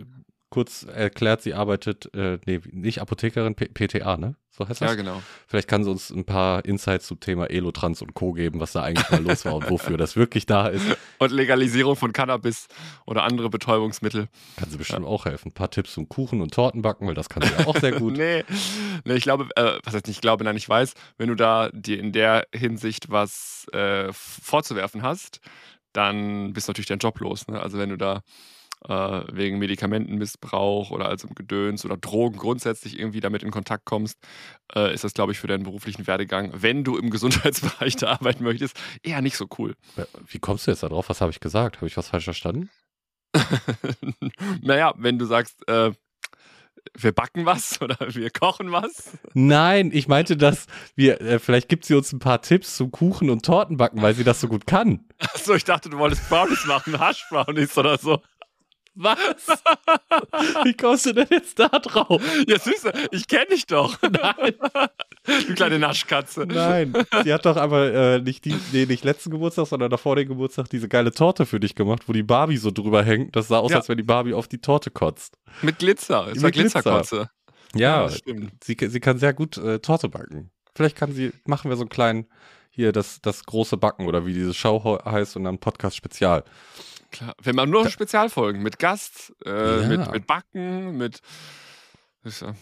[0.52, 4.36] kurz erklärt, sie arbeitet, äh, nee, nicht Apothekerin, P PTA, ne?
[4.50, 4.90] So heißt das?
[4.90, 5.22] Ja, genau.
[5.46, 8.34] Vielleicht kann sie uns ein paar Insights zum Thema Elotrans und Co.
[8.34, 10.84] geben, was da eigentlich mal los war und wofür das wirklich da ist.
[11.18, 12.66] Und Legalisierung von Cannabis
[13.06, 14.28] oder andere Betäubungsmittel.
[14.56, 15.48] Kann sie bestimmt auch helfen.
[15.48, 17.92] Ein paar Tipps zum Kuchen und Torten backen, weil das kann sie ja auch sehr
[17.92, 18.12] gut.
[18.22, 18.44] Nee,
[19.04, 21.70] nee, ich glaube, äh, was heißt nicht, ich glaube, nein, ich weiß, wenn du da
[21.72, 25.40] dir in der Hinsicht was äh, vorzuwerfen hast,
[25.92, 27.46] dann bist natürlich dein Job los.
[27.48, 27.60] Ne?
[27.60, 28.22] Also wenn du da
[28.88, 34.18] äh, wegen Medikamentenmissbrauch oder also Gedöns oder Drogen grundsätzlich irgendwie damit in Kontakt kommst,
[34.74, 38.44] äh, ist das, glaube ich, für deinen beruflichen Werdegang, wenn du im Gesundheitsbereich da arbeiten
[38.44, 39.74] möchtest, eher nicht so cool.
[40.26, 41.08] Wie kommst du jetzt da drauf?
[41.08, 41.76] Was habe ich gesagt?
[41.76, 42.70] Habe ich was falsch verstanden?
[44.60, 45.92] naja, wenn du sagst, äh,
[46.98, 49.12] wir backen was oder wir kochen was.
[49.34, 53.30] Nein, ich meinte, dass wir, äh, vielleicht gibt sie uns ein paar Tipps zum Kuchen
[53.30, 55.04] und Tortenbacken, weil sie das so gut kann.
[55.18, 58.20] Achso, ich dachte, du wolltest Brownies machen, Hash-Brownies oder so.
[58.94, 59.16] Was?
[60.64, 62.22] Wie kommst du denn jetzt da drauf?
[62.46, 63.96] Ja, Süße, ich kenne dich doch.
[64.02, 64.54] Nein.
[65.46, 66.46] Du kleine Naschkatze.
[66.46, 66.92] Nein,
[67.24, 70.68] sie hat doch aber äh, nicht, die, nee, nicht letzten Geburtstag, sondern davor den Geburtstag
[70.68, 73.34] diese geile Torte für dich gemacht, wo die Barbie so drüber hängt.
[73.36, 73.78] Das sah aus, Ja.
[73.78, 75.38] als wenn die Barbie auf die Torte kotzt.
[75.62, 76.26] Mit Glitzer.
[76.28, 76.82] Es Mit war Glitzer.
[76.82, 77.30] Glitzerkotze.
[77.74, 78.52] Ja, das stimmt.
[78.64, 80.50] sie, sie kann sehr gut äh, Torte backen.
[80.74, 82.26] Vielleicht kann sie, machen wir so einen kleinen,
[82.70, 86.42] hier das, das große Backen oder wie diese Show he- heißt und dann Podcast Spezial.
[87.12, 87.34] Klar.
[87.42, 89.86] Wenn man nur Spezialfolgen mit Gast, äh, Ja.
[89.88, 91.20] mit, mit Backen, mit.
[92.24, 92.54] Ist ja-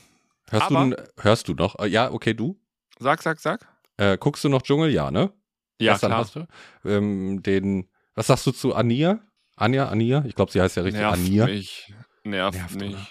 [0.51, 1.79] Hörst, Aber- du, hörst du noch?
[1.79, 2.61] Äh, ja, okay, du?
[2.99, 3.67] Sag, sag, sag.
[3.97, 4.91] Äh, guckst du noch Dschungel?
[4.91, 5.33] Ja, ne?
[5.81, 6.21] Ja, Gestern klar.
[6.21, 6.47] hast du.
[6.85, 9.21] Ähm, den, was sagst du zu Ania?
[9.57, 10.25] Anja, Ania?
[10.27, 11.47] Ich glaube, sie heißt ja richtig Nervt Ania.
[11.47, 11.95] mich.
[12.25, 12.91] Nervt, Nervt, mich.
[12.95, 13.07] oder?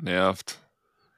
[0.00, 0.58] Nervt.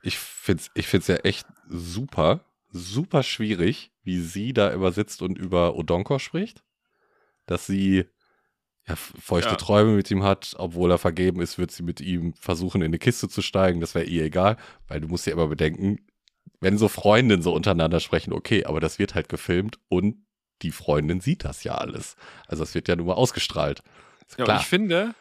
[0.03, 5.39] Ich finde es ich find's ja echt super, super schwierig, wie sie da übersitzt und
[5.39, 6.63] über Odonkor spricht.
[7.47, 8.07] Dass sie
[8.89, 9.57] ja, feuchte Ja.
[9.57, 12.99] Träume mit ihm hat, obwohl er vergeben ist, wird sie mit ihm versuchen, in eine
[12.99, 13.81] Kiste zu steigen.
[13.81, 14.57] Das wäre ihr egal,
[14.89, 15.99] weil du musst ja immer bedenken,
[16.61, 20.17] wenn so Freundinnen so untereinander sprechen, okay, aber das wird halt gefilmt und
[20.63, 22.17] die Freundin sieht das ja alles.
[22.47, 23.83] Also es wird ja nur mal ausgestrahlt.
[24.37, 24.61] Ja, klar.
[24.61, 25.15] ich finde,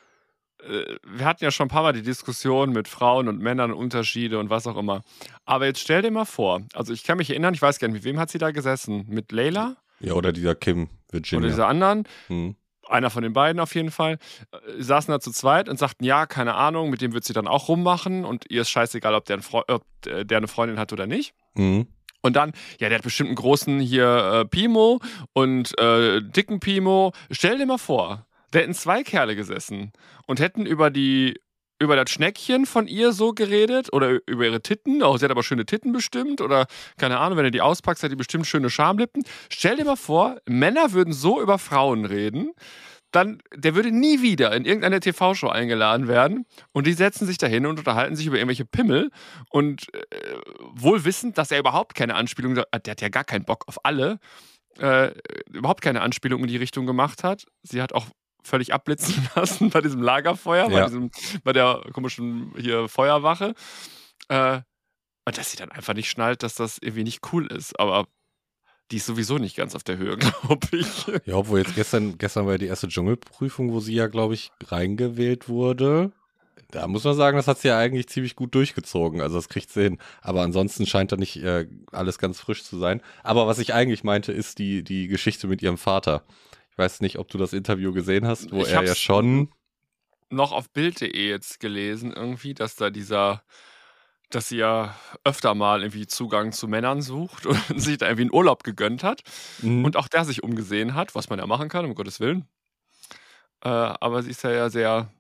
[0.62, 4.40] äh, wir hatten ja schon ein paar Mal die Diskussion mit Frauen und Männern, Unterschiede
[4.40, 5.02] und was auch immer.
[5.46, 7.96] Aber jetzt stell dir mal vor, also ich kann mich erinnern, ich weiß gar nicht,
[7.96, 9.06] mit wem hat sie da gesessen?
[9.08, 11.40] Mit Leila ja, oder dieser Kim Virginia.
[11.40, 12.06] oder dieser anderen?
[12.28, 12.56] hm.
[12.90, 14.18] Einer von den beiden auf jeden Fall.
[14.52, 17.48] Äh, saßen da zu zweit und sagten, ja, keine Ahnung, mit dem wird sie dann
[17.48, 20.92] auch rummachen und ihr ist scheißegal, ob der, Freu- ob äh, der eine Freundin hat
[20.92, 21.34] oder nicht.
[21.56, 21.88] Hm.
[22.22, 25.00] Und dann, ja, der hat bestimmt einen großen hier äh, Pimo
[25.34, 27.14] und äh, dicken Pimo.
[27.32, 29.94] Stell dir mal vor, da hätten zwei Kerle gesessen
[30.26, 31.40] und hätten über die
[31.80, 35.02] über das Schneckchen von ihr so geredet oder über ihre Titten.
[35.02, 38.12] Oh, sie hat aber schöne Titten bestimmt oder keine Ahnung, wenn du die auspackst, hat
[38.12, 39.24] die bestimmt schöne Schamlippen.
[39.50, 42.52] Stell dir mal vor, Männer würden so über Frauen reden,
[43.12, 47.66] dann der würde nie wieder in irgendeine TV-Show eingeladen werden und die setzen sich dahin
[47.66, 49.10] und unterhalten sich über irgendwelche Pimmel
[49.50, 50.36] und äh,
[50.74, 54.20] wohl wissend, dass er überhaupt keine Anspielung, der hat ja gar keinen Bock auf alle,
[54.78, 55.12] äh,
[55.52, 57.46] überhaupt keine Anspielung in die Richtung gemacht hat.
[57.64, 58.06] Sie hat auch
[58.44, 60.86] völlig abblitzen lassen bei diesem Lagerfeuer, bei, Ja.
[60.86, 61.12] diesem,
[61.44, 63.54] bei der komischen hier Feuerwache.
[64.30, 64.62] Äh,
[65.26, 67.80] und dass sie dann einfach nicht schnallt, dass das irgendwie nicht cool ist.
[67.80, 68.08] Aber
[68.92, 71.06] die ist sowieso nicht ganz auf der Höhe, glaube ich.
[71.26, 74.52] Ja, obwohl jetzt gestern, gestern war ja die erste Dschungelprüfung, wo sie ja, glaube ich,
[74.66, 76.12] reingewählt wurde.
[76.72, 79.22] Da muss man sagen, das hat sie ja eigentlich ziemlich gut durchgezogen.
[79.22, 79.98] Also das kriegt sie hin.
[80.22, 83.02] Aber ansonsten scheint da nicht äh, alles ganz frisch zu sein.
[83.24, 86.24] Aber was ich eigentlich meinte, ist die, die Geschichte mit ihrem Vater.
[86.72, 89.50] Ich weiß nicht, ob du das Interview gesehen hast, wo Ich er ja schon.
[90.30, 93.44] noch auf Bild.de jetzt gelesen, irgendwie, dass da dieser,
[94.30, 98.34] dass sie ja öfter mal irgendwie Zugang zu Männern sucht und sich da irgendwie einen
[98.34, 99.22] Urlaub gegönnt hat
[99.62, 99.84] Mhm.
[99.86, 102.48] und auch der sich umgesehen hat, was man ja machen kann, um Gottes Willen.
[103.62, 105.12] Äh, aber sie ist ja, ja sehr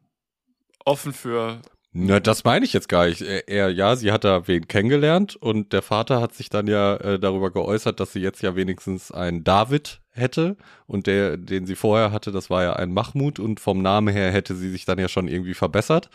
[0.86, 1.62] offen für.
[1.92, 3.22] Na, das meine ich jetzt gar nicht.
[3.22, 6.96] Er, er, ja, sie hat da wen kennengelernt und der Vater hat sich dann ja
[6.98, 11.76] äh, darüber geäußert, dass sie jetzt ja wenigstens einen David hätte und der, den sie
[11.76, 15.00] vorher hatte, das war ja ein Mahmoud und vom Namen her hätte sie sich dann
[15.00, 16.10] ja schon irgendwie verbessert.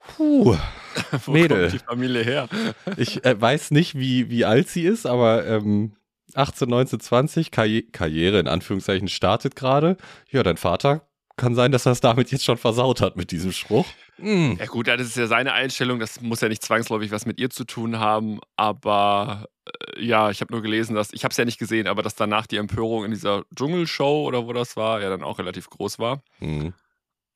[0.00, 0.56] Puh,
[1.24, 1.62] Wo Mädel.
[1.62, 2.48] kommt die Familie her?
[2.96, 5.92] ich äh, weiß nicht, wie, wie alt sie ist, aber ähm,
[6.34, 9.96] 18, 19, 20, Karri Karriere in Anführungszeichen startet gerade.
[10.30, 13.52] Ja, dein Vater kann sein, dass er es damit jetzt schon versaut hat mit diesem
[13.52, 13.86] Spruch.
[14.18, 14.54] Mm.
[14.58, 17.50] Ja gut, das ist ja seine Einstellung, das muss ja nicht zwangsläufig was mit ihr
[17.50, 21.44] zu tun haben, aber äh, ja, ich habe nur gelesen, dass, ich habe es ja
[21.44, 25.10] nicht gesehen, aber dass danach die Empörung in dieser Dschungelshow oder wo das war, ja
[25.10, 26.22] dann auch relativ groß war.
[26.40, 26.68] Mm.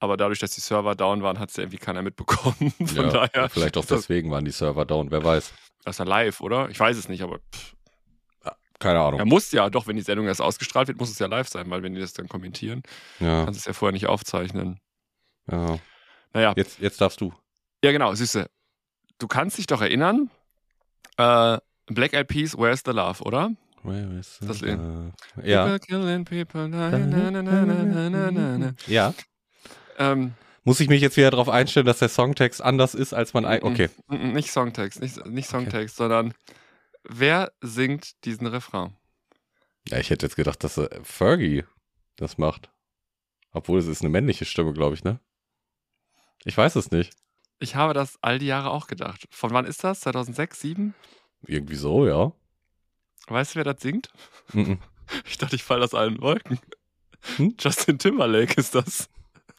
[0.02, 2.72] Aber dadurch, dass die Server down waren, hat es ja irgendwie keiner mitbekommen.
[2.78, 3.50] Von ja, daher.
[3.50, 5.52] Vielleicht auch deswegen waren die Server down, wer weiß.
[5.84, 6.70] Das ist ja live, oder?
[6.70, 7.74] Ich weiß es nicht, aber pff,
[8.80, 9.20] keine Ahnung.
[9.20, 11.70] Er muss ja, doch, wenn die Sendung erst ausgestrahlt wird, muss es ja live sein,
[11.70, 12.82] weil wenn die das dann kommentieren,
[13.20, 13.44] ja.
[13.44, 14.80] kannst du es ja vorher nicht aufzeichnen.
[15.50, 15.78] Ja.
[16.32, 16.54] Naja.
[16.56, 17.32] Jetzt, jetzt darfst du.
[17.84, 18.48] Ja, genau, Süße.
[19.18, 20.30] Du kannst dich doch erinnern,
[21.18, 23.52] äh, Black Eyed Peas, Where's the Love, oder?
[23.82, 25.12] Where is the das Love?
[25.42, 25.78] Ja.
[25.78, 26.68] Killing people.
[28.86, 29.14] Ja.
[30.64, 33.44] Muss ich mich jetzt wieder darauf einstellen, dass der Songtext anders ist, als man.
[33.44, 33.90] Okay.
[34.08, 36.08] Nicht Songtext, nicht, nicht Songtext, okay.
[36.08, 36.34] sondern
[37.04, 38.96] wer singt diesen Refrain?
[39.88, 41.64] Ja, ich hätte jetzt gedacht, dass äh, Fergie
[42.16, 42.70] das macht.
[43.52, 45.20] Obwohl es ist eine männliche Stimme, glaube ich, ne?
[46.44, 47.14] Ich weiß es nicht.
[47.58, 49.26] Ich habe das all die Jahre auch gedacht.
[49.30, 50.00] Von wann ist das?
[50.00, 50.94] 2006, 2007?
[51.46, 52.32] Irgendwie so, ja.
[53.28, 54.10] Weißt du, wer das singt?
[54.52, 54.78] Mhm.
[55.24, 56.60] Ich dachte, ich falle aus allen Wolken.
[57.36, 57.56] Hm?
[57.58, 59.10] Justin Timberlake ist das.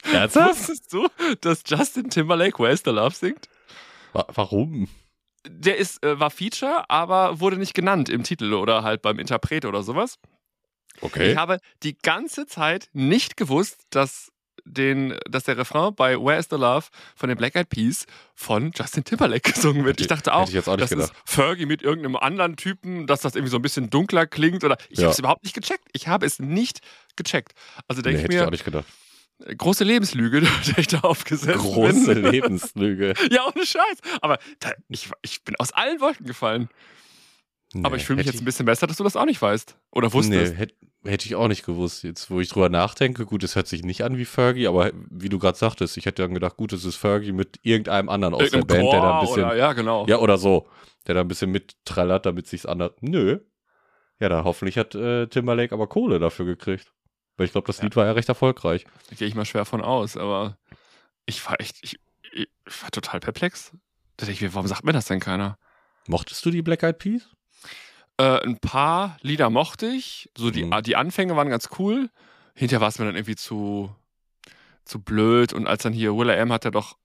[0.03, 0.59] Ernsthaft?
[0.59, 1.09] Wusstest du,
[1.41, 3.49] dass Justin Timberlake Where's the Love singt?
[4.13, 4.87] Wa warum?
[5.47, 9.65] Der ist, äh, war Feature, aber wurde nicht genannt im Titel oder halt beim Interpret
[9.65, 10.19] oder sowas.
[11.01, 11.31] Okay.
[11.31, 14.31] Ich habe die ganze Zeit nicht gewusst, dass,
[14.65, 19.03] den, dass der Refrain bei Where's the Love von den Black Eyed Peas von Justin
[19.03, 19.99] Timberlake gesungen wird.
[19.99, 21.11] Ich dachte auch, hätte ich jetzt auch nicht das gedacht.
[21.25, 24.77] ist Fergie mit irgendeinem anderen Typen, dass das irgendwie so ein bisschen dunkler klingt oder
[24.89, 25.05] ich Ja.
[25.05, 25.87] habe es überhaupt nicht gecheckt.
[25.93, 26.81] Ich habe es nicht
[27.15, 27.53] gecheckt.
[27.87, 28.85] Also Nee, denke ich hätte ich mir, auch nicht gedacht.
[29.57, 32.25] Große Lebenslüge, der ich da aufgesetzt Große bin.
[32.31, 33.13] Lebenslüge.
[33.29, 33.99] Ja, ohne Scheiß.
[34.21, 36.69] Aber da, ich, ich bin aus allen Wolken gefallen.
[37.83, 39.77] Aber Nee, ich fühle mich jetzt ein bisschen besser, dass du das auch nicht weißt.
[39.91, 40.53] Oder wusstest.
[40.53, 40.75] Nee, hätte,
[41.05, 42.03] hätte ich auch nicht gewusst.
[42.03, 45.29] Jetzt, wo ich drüber nachdenke, gut, es hört sich nicht an wie Fergie, aber wie
[45.29, 48.39] du gerade sagtest, ich hätte dann gedacht, gut, es ist Fergie mit irgendeinem anderen aus
[48.49, 49.49] der Irgendeinem Band, der da ein Chor bisschen.
[49.49, 50.05] oder, ja, genau.
[50.07, 50.67] Ja, oder so.
[51.07, 52.91] Der da ein bisschen mittrellert, damit sich's anders.
[52.99, 53.39] Nö.
[54.19, 56.91] Ja, da hoffentlich hat äh, Timberlake aber Kohle dafür gekriegt.
[57.41, 57.85] Weil ich glaube, das Ja.
[57.85, 58.85] Lied war ja recht erfolgreich.
[59.09, 60.59] Da gehe ich mal schwer von aus, aber
[61.25, 61.99] ich war echt, ich,
[62.31, 62.47] ich
[62.83, 63.71] war total perplex.
[64.17, 65.57] Da ich mir, warum sagt mir das denn keiner?
[66.05, 67.27] Mochtest du die Black Eyed Peas?
[68.17, 70.29] Äh, ein paar Lieder mochte ich.
[70.37, 70.83] So die, Mhm.
[70.83, 72.11] die Anfänge waren ganz cool.
[72.53, 73.89] Hinterher war es mir dann irgendwie zu,
[74.85, 75.51] zu blöd.
[75.51, 76.95] Und als dann hier Will I Am hat er doch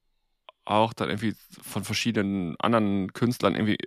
[0.65, 3.79] auch dann irgendwie von verschiedenen anderen Künstlern irgendwie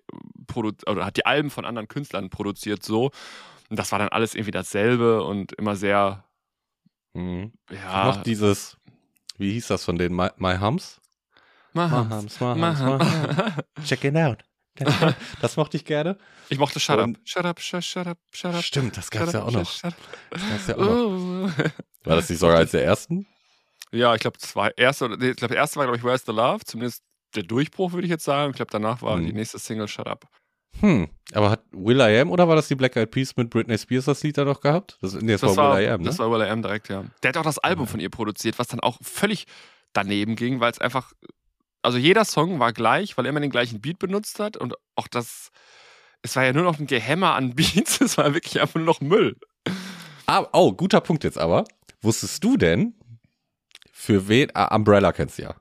[0.49, 3.13] produziert, oder hat die Alben von anderen Künstlern produziert so.
[3.69, 6.25] Und das war dann alles irgendwie dasselbe und immer sehr,
[7.15, 7.53] Mhm.
[7.71, 8.05] ja.
[8.07, 8.77] Noch dieses,
[9.39, 11.01] wie hieß das von den My, My Hums?
[11.73, 12.41] Mahams.
[12.41, 13.01] My Maham.
[13.85, 14.45] Check it out.
[15.41, 16.17] Das mochte ich gerne.
[16.49, 17.11] Ich mochte Shut Up.
[17.25, 18.63] Shut Up, shut, shut up, shut up.
[18.63, 19.81] Stimmt, das gab's ja auch noch.
[19.81, 19.83] Das
[20.31, 20.87] gab's ja auch noch.
[20.89, 21.51] Oh.
[22.05, 23.27] War das nicht sogar als der ersten?
[23.93, 26.65] Ja, ich glaube, zwei erste, ich glaube, der erste war, glaube ich, Where's the Love?
[26.65, 27.03] Zumindest
[27.35, 28.51] der Durchbruch, würde ich jetzt sagen.
[28.51, 29.27] Ich glaube, danach war Hm.
[29.27, 30.27] die nächste Single Shut Up.
[30.79, 33.77] Hm, aber hat Will I Am oder war das die Black Eyed Peas mit Britney
[33.77, 34.97] Spears das Lied da noch gehabt?
[35.03, 36.07] Das, nee, das, Das war, war, Will I Am, ne?
[36.07, 37.05] das war Will I Am direkt, ja.
[37.23, 39.47] Der hat auch das Album von ihr produziert, was dann auch völlig
[39.93, 41.13] daneben ging, weil es einfach,
[41.83, 45.09] also jeder Song war gleich, weil er immer den gleichen Beat benutzt hat und auch
[45.09, 45.51] das,
[46.23, 49.01] es war ja nur noch ein Gehämmer an Beats, es war wirklich einfach nur noch
[49.01, 49.37] Müll.
[50.27, 51.65] Ah, oh, guter Punkt jetzt aber.
[52.03, 52.95] Wusstest du denn,
[53.93, 55.55] für wen, ah, Umbrella kennst du ja.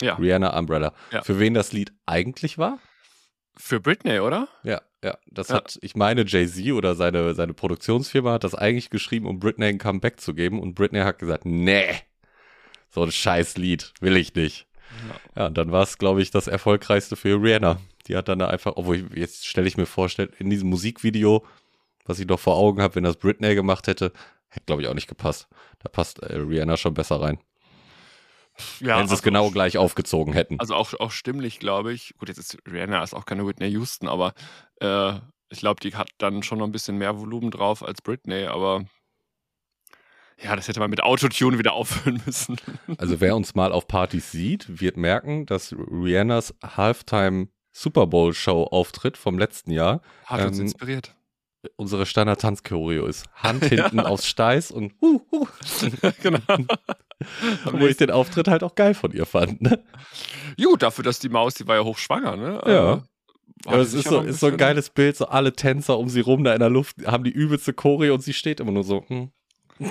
[0.00, 0.14] Ja.
[0.16, 0.92] Rihanna Umbrella.
[1.10, 1.22] Ja.
[1.22, 2.78] Für wen das Lied eigentlich war?
[3.58, 4.48] Für Britney, oder?
[4.62, 5.18] Ja, ja.
[5.26, 5.56] Das Ja.
[5.56, 9.78] hat, ich meine, Jay-Z oder seine, seine Produktionsfirma hat das eigentlich geschrieben, um Britney ein
[9.78, 10.60] Comeback zu geben.
[10.60, 11.88] Und Britney hat gesagt, nee,
[12.88, 14.66] so ein scheiß Lied will ich nicht.
[15.36, 17.80] Ja, und dann war es, glaube ich, das erfolgreichste für Rihanna.
[18.06, 21.44] Die hat dann da einfach, obwohl ich, jetzt stelle ich mir vor, in diesem Musikvideo,
[22.06, 24.12] was ich noch vor Augen habe, wenn das Britney gemacht hätte,
[24.48, 25.48] hätte, glaube ich, auch nicht gepasst.
[25.80, 27.38] Da passt äh, Rihanna schon besser rein.
[28.80, 30.58] Ja, wenn sie es genau gleich aufgezogen hätten.
[30.60, 32.14] Also auch, auch stimmlich, glaube ich.
[32.18, 34.34] Gut, jetzt ist Rihanna ist auch keine Whitney Houston, aber
[34.80, 35.14] äh,
[35.50, 38.84] ich glaube, die hat dann schon noch ein bisschen mehr Volumen drauf als Britney, aber
[40.42, 42.56] ja, das hätte man mit Autotune wieder auffüllen müssen.
[42.96, 48.64] Also wer uns mal auf Partys sieht, wird merken, dass Rihannas Halftime Super Bowl Show
[48.64, 51.14] Auftritt vom letzten Jahr Hat uns Ähm, inspiriert.
[51.76, 53.26] Unsere Standard Tanzchoreo ist.
[53.34, 55.46] Hand hinten aufs Steiß und hu, hu.
[56.22, 56.38] genau.
[57.72, 59.60] Wo ich den Auftritt halt auch geil von ihr fand.
[59.60, 59.82] Ne?
[60.62, 62.60] Gut, dafür, dass die Maus, die war ja hochschwanger, ne?
[62.64, 62.70] Ja.
[62.94, 63.00] Äh,
[63.64, 66.08] Aber hatte es ist ja so, ist so ein geiles Bild, so alle Tänzer um
[66.08, 68.84] sie rum da in der Luft haben die übelste Choreo und sie steht immer nur
[68.84, 69.04] so.
[69.08, 69.30] Hm.
[69.80, 69.88] In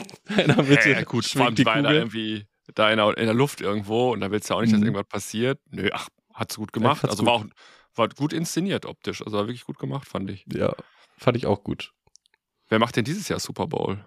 [0.48, 3.34] der Mitte Ja, gut, vor allem die war da irgendwie da in der, in der
[3.34, 4.86] Luft irgendwo und da willst du ja auch nicht, dass Mhm.
[4.88, 5.60] irgendwas passiert.
[5.72, 7.04] Nö, ach, hat sie gut gemacht.
[7.04, 7.46] hat's also war auch
[7.96, 9.22] war gut inszeniert optisch.
[9.22, 10.46] Also war wirklich gut gemacht, fand ich.
[10.54, 10.74] Ja,
[11.18, 11.94] fand ich auch gut.
[12.70, 14.04] Wer macht denn dieses Jahr Super Bowl?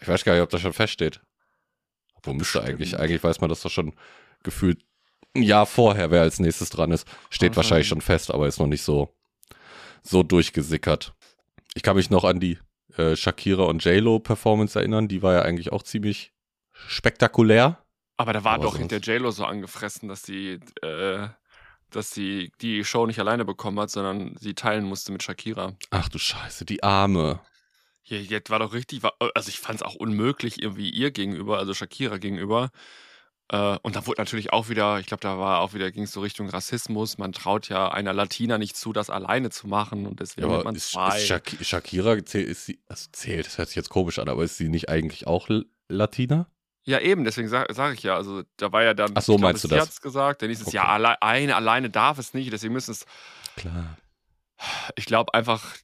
[0.00, 1.20] Ich weiß gar nicht, ob das schon feststeht.
[2.22, 2.68] Wo müsste Bestimmt.
[2.68, 2.98] eigentlich?
[2.98, 3.94] Eigentlich weiß man das doch schon
[4.42, 4.84] gefühlt
[5.34, 7.06] ein Jahr vorher, wer als nächstes dran ist.
[7.30, 7.56] Steht Wahrscheinlich.
[7.56, 9.14] wahrscheinlich schon fest, aber ist noch nicht so,
[10.02, 11.14] so durchgesickert.
[11.74, 12.58] Ich kann mich noch an die
[12.96, 15.08] äh, Shakira und J-Lo Performance erinnern.
[15.08, 16.32] Die war ja eigentlich auch ziemlich
[16.86, 17.78] spektakulär.
[18.18, 21.28] Aber da war Aber doch hinter JLo so angefressen, dass sie, äh,
[21.92, 25.74] dass sie die Show nicht alleine bekommen hat, sondern sie teilen musste mit Shakira.
[25.90, 27.40] Ach du Scheiße, die Arme.
[28.02, 31.58] Hier, jetzt war doch richtig, war, also ich fand es auch unmöglich irgendwie ihr gegenüber,
[31.58, 32.70] also Shakira gegenüber.
[33.48, 36.12] Äh, und da wurde natürlich auch wieder, ich glaube, da war auch wieder, ging es
[36.12, 37.18] so Richtung Rassismus.
[37.18, 40.64] Man traut ja einer Latina nicht zu, das alleine zu machen und deswegen Ja, aber
[40.64, 41.16] man zwei.
[41.18, 44.42] ist Shak Shakira zählt, ist sie, also zählt, das hört sich jetzt komisch an, aber
[44.42, 45.48] ist sie nicht eigentlich auch
[45.88, 46.48] Latina?
[46.84, 49.38] Ja, eben, deswegen sage sag ich ja, also da war ja dann, Ach so, ich
[49.38, 50.00] glaub, meinst du das?
[50.00, 50.76] gesagt, dann hieß es, Okay.
[50.76, 53.06] ja, alle, eine alleine darf es nicht, deswegen müssen es
[53.56, 53.96] Klar.
[54.96, 55.76] ich glaube einfach,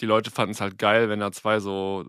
[0.00, 2.06] die Leute fanden es halt geil, wenn da zwei so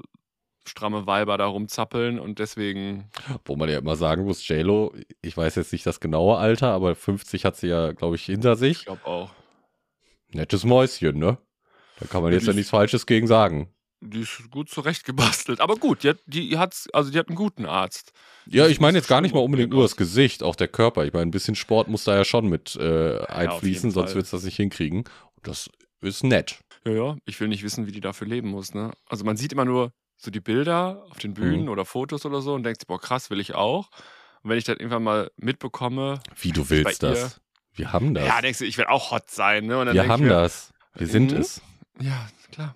[0.67, 3.11] stramme Weiber da rumzappeln und deswegen,
[3.45, 6.95] Wo man ja immer sagen muss, JLo, ich weiß jetzt nicht das genaue Alter, aber
[6.95, 8.85] 50 hat sie ja, glaube ich, hinter ich sich.
[8.85, 9.31] glaube auch.
[10.33, 11.37] Nettes Mäuschen, ne?
[11.95, 13.73] Da kann man Ja, jetzt ja nichts Falsches gegen sagen.
[14.01, 15.61] Die ist gut zurechtgebastelt.
[15.61, 18.11] Aber gut, die hat, die hat's, also die hat einen guten Arzt.
[18.45, 21.05] Ja, ich meine jetzt gar nicht mal unbedingt nur das Gesicht, auch der Körper.
[21.05, 24.25] Ich meine, ein bisschen Sport muss da ja schon mit äh, einfließen, jeden sonst wird
[24.25, 24.99] es das nicht hinkriegen.
[24.99, 25.69] Und das
[26.01, 26.59] ist nett.
[26.85, 28.91] Ja, ja, ich will nicht wissen, wie die dafür leben muss, ne?
[29.09, 31.69] Also man sieht immer nur so die Bilder auf den Bühnen Mhm.
[31.69, 33.89] oder Fotos oder so und denkt sich, boah, krass, will ich auch.
[34.43, 37.41] Und wenn ich dann irgendwann mal mitbekomme, Wie du willst das.
[37.73, 38.27] Wir haben das.
[38.27, 39.91] ja, denkst du, ich will auch hot sein, ne?
[39.93, 40.71] Wir haben mir, das.
[40.93, 41.37] Wir sind Mhm.
[41.39, 41.61] es.
[41.99, 42.75] Ja, klar.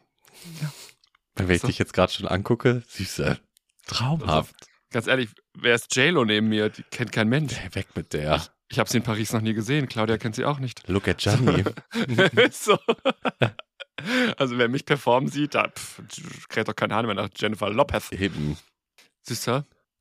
[1.48, 1.68] Wenn ich So.
[1.68, 3.40] dich jetzt gerade schon angucke, süße.
[3.88, 4.56] Traumhaft.
[4.92, 6.70] Ganz ehrlich, wer ist JLo neben mir?
[6.70, 7.54] Die kennt kein Mensch.
[7.54, 8.44] Hey, weg mit der.
[8.70, 9.88] Ich habe sie in Paris noch nie gesehen.
[9.88, 10.88] Claudia kennt sie auch nicht.
[10.88, 11.64] Look at Gianni.
[12.52, 12.78] so.
[14.38, 18.12] Also wer mich performen sieht, da pff, kräht doch keine Ahnung mehr nach Jennifer Lopez.
[18.12, 18.58] Eben.
[19.24, 19.50] Siehst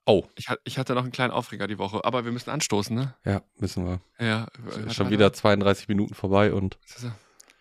[0.07, 3.15] Oh, ich, ich hatte noch einen kleinen Aufreger die Woche, aber wir müssen anstoßen, ne?
[3.27, 4.01] ja, müssen wir.
[4.19, 4.47] Ja.
[4.91, 6.79] Schon wieder 32 Minuten vorbei und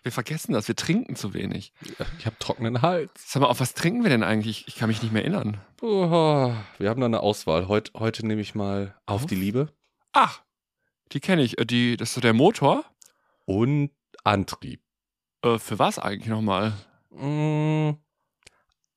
[0.08, 1.74] Wir vergessen das, wir trinken zu wenig.
[2.18, 3.10] ich habe trockenen Hals.
[3.26, 4.66] Sag mal, auf was trinken wir denn eigentlich?
[4.66, 5.60] Ich kann mich nicht mehr erinnern.
[5.82, 7.68] Oh, wir haben da eine Auswahl.
[7.68, 9.26] Heut, heute nehme ich mal Auf Auf?
[9.28, 9.70] die Liebe
[10.14, 10.40] Ach,
[11.12, 11.58] die kenne ich.
[11.58, 12.86] Äh, Die, das ist so der Motor.
[13.44, 13.90] und
[14.24, 14.80] Antrieb.
[15.44, 16.72] Äh, für was eigentlich nochmal?
[17.10, 17.90] Mm,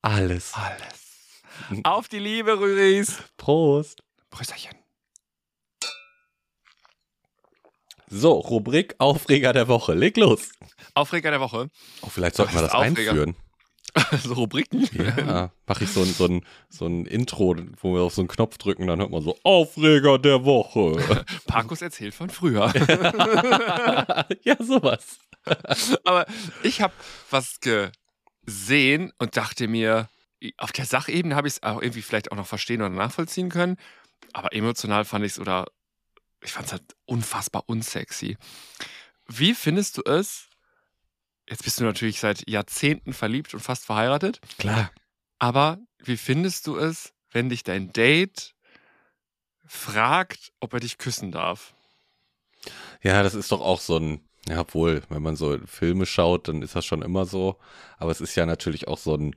[0.01, 0.53] alles.
[0.53, 1.41] Alles.
[1.83, 3.21] Auf die Liebe, Rüris.
[3.35, 4.01] Prost.
[4.29, 4.77] Prösterchen.
[8.07, 9.93] So, Rubrik Aufreger der Woche.
[9.93, 10.51] Leg los.
[10.93, 11.69] Aufreger der Woche.
[12.01, 13.11] Oh, vielleicht sollten wir das Aufreger?
[13.11, 13.35] einführen.
[14.23, 14.87] so Rubriken.
[14.93, 18.29] Ja, mache ich so ein, so, ein, so ein Intro, wo wir auf so einen
[18.29, 21.25] Knopf drücken, dann hört man so Aufreger der Woche.
[21.47, 22.71] Parkus erzählt von früher.
[24.43, 25.19] ja, sowas.
[26.05, 26.25] Aber
[26.63, 26.93] ich habe
[27.29, 30.09] was gesehen und dachte mir,
[30.57, 33.77] auf der Sachebene habe ich es auch irgendwie vielleicht auch noch verstehen oder nachvollziehen können.
[34.33, 35.65] Aber emotional fand ich es oder
[36.41, 38.37] ich fand es halt unfassbar unsexy.
[39.27, 40.47] Wie findest du es?
[41.51, 44.39] Jetzt bist du natürlich seit Jahrzehnten verliebt und fast verheiratet.
[44.57, 44.89] Klar.
[45.37, 48.55] Aber wie findest du es, wenn dich dein Date
[49.65, 51.75] fragt, ob er dich küssen darf?
[53.03, 56.61] Ja, das ist doch auch so ein, ja, obwohl, wenn man so Filme schaut, dann
[56.61, 57.57] ist das schon immer so.
[57.97, 59.35] Aber es ist ja natürlich auch so ein,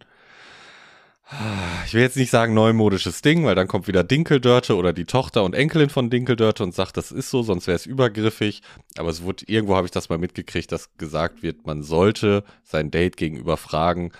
[1.86, 5.42] ich will jetzt nicht sagen neumodisches Ding, weil dann kommt wieder Dinkeldörte oder die Tochter
[5.42, 8.62] und Enkelin von Dinkeldörte und sagt, das ist so, sonst wäre es übergriffig.
[8.98, 12.90] Aber es wurde, irgendwo habe ich das mal mitgekriegt, dass gesagt wird, man sollte sein
[12.90, 14.12] Date gegenüber fragen,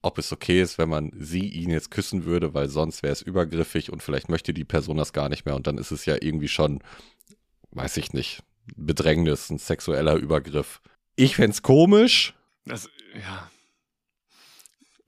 [0.00, 3.20] ob es okay ist, wenn man sie ihn jetzt küssen würde, weil sonst wäre es
[3.20, 6.16] übergriffig und vielleicht möchte die Person das gar nicht mehr und dann ist es ja
[6.20, 6.80] irgendwie schon,
[7.72, 8.42] weiß ich nicht,
[8.76, 10.80] Bedrängnis, ein sexueller Übergriff.
[11.16, 12.34] Ich fänd's komisch.
[12.64, 13.50] Das, ja.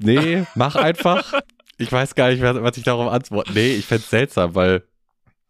[0.01, 1.33] Nee, mach einfach.
[1.79, 3.53] Ich weiß gar nicht, was ich darauf antworte.
[3.53, 4.85] Nee, ich fänd's seltsam, weil.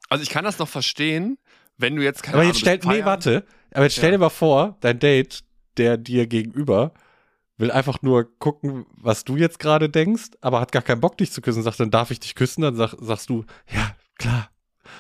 [0.09, 1.39] Also ich kann das noch verstehen,
[1.77, 3.45] wenn du jetzt keine Aber Ahnung, jetzt stell, bist nee, warte.
[3.73, 4.17] Aber jetzt stell Ja.
[4.17, 5.41] dir mal vor, dein Date,
[5.77, 6.93] der dir gegenüber,
[7.57, 11.31] will einfach nur gucken, was du jetzt gerade denkst, aber hat gar keinen Bock, dich
[11.31, 11.63] zu küssen.
[11.63, 12.63] Sagt, dann darf ich dich küssen.
[12.63, 14.51] Dann sag, sagst du, ja, klar.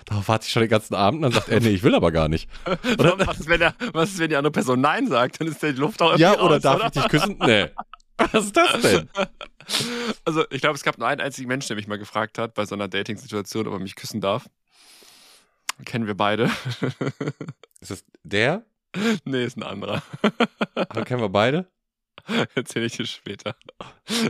[0.04, 1.24] Darauf warte ich schon den ganzen Abend.
[1.24, 2.48] Dann sagt er, nee, ich will aber gar nicht.
[2.98, 5.40] Oder, was, ist, wenn der, was ist, wenn die andere Person Nein sagt?
[5.40, 6.86] Dann ist die Luft auch ja, irgendwie oder aus, darf oder?
[6.86, 7.36] ich dich küssen?
[7.44, 7.66] Nee.
[8.32, 9.08] Was ist das denn?
[10.24, 12.66] Also ich glaube, es gab nur einen einzigen Menschen, der mich mal gefragt hat, bei
[12.66, 14.48] so einer Dating-Situation, ob er mich küssen darf.
[15.84, 16.50] Kennen wir beide.
[17.80, 18.64] Ist das der?
[19.24, 20.02] nee, ist ein anderer.
[20.74, 21.70] Dann kennen wir beide?
[22.56, 23.54] Erzähle ich dir später.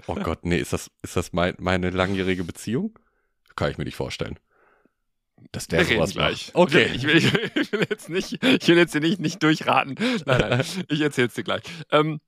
[0.07, 2.99] Oh Gott, nee, ist das, ist das mein, meine langjährige Beziehung?
[3.57, 4.39] Kann ich mir nicht vorstellen.
[5.53, 6.49] Dass der Wir sowas gleich.
[6.49, 6.57] macht.
[6.57, 6.91] Okay.
[6.95, 9.95] Ich will, ich, will, ich will jetzt nicht, ich will jetzt hier nicht, nicht durchraten.
[10.27, 11.63] Nein, nein, ich erzähl's dir gleich.
[11.91, 12.21] Ähm,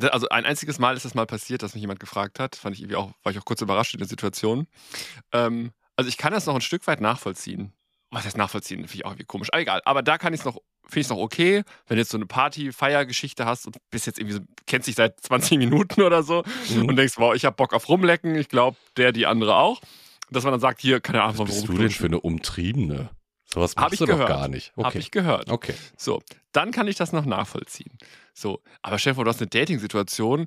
[0.00, 2.56] Also ein einziges Mal ist das mal passiert, dass mich jemand gefragt hat.
[2.56, 4.66] Fand ich irgendwie auch, war ich auch kurz überrascht in der Situation.
[5.32, 7.72] Ähm, also ich kann das noch ein Stück weit nachvollziehen.
[8.10, 8.78] Was heißt nachvollziehen?
[8.80, 9.48] Finde ich auch irgendwie komisch.
[9.52, 9.82] Aber egal.
[9.84, 12.18] Aber da kann ich es noch, finde ich es noch okay, wenn du jetzt so
[12.18, 16.42] eine Party-Feiergeschichte hast und bist jetzt irgendwie so, kennst dich seit 20 Minuten oder so
[16.70, 16.86] Mhm.
[16.88, 18.34] und denkst, wow, ich habe Bock auf Rumlecken.
[18.34, 19.80] Ich glaube, der, die andere auch.
[20.30, 23.10] Dass man dann sagt, hier er einfach Was bist du denn für eine Umtriebene?
[23.52, 24.28] Sowas Hab machst ich du doch gehört.
[24.28, 24.72] gar nicht.
[24.76, 24.98] Hab Okay.
[24.98, 25.50] ich gehört.
[25.50, 25.74] okay.
[25.96, 26.22] So,
[26.52, 27.98] dann kann ich das noch nachvollziehen.
[28.34, 30.46] So, aber stell dir vor, du hast eine Dating-Situation,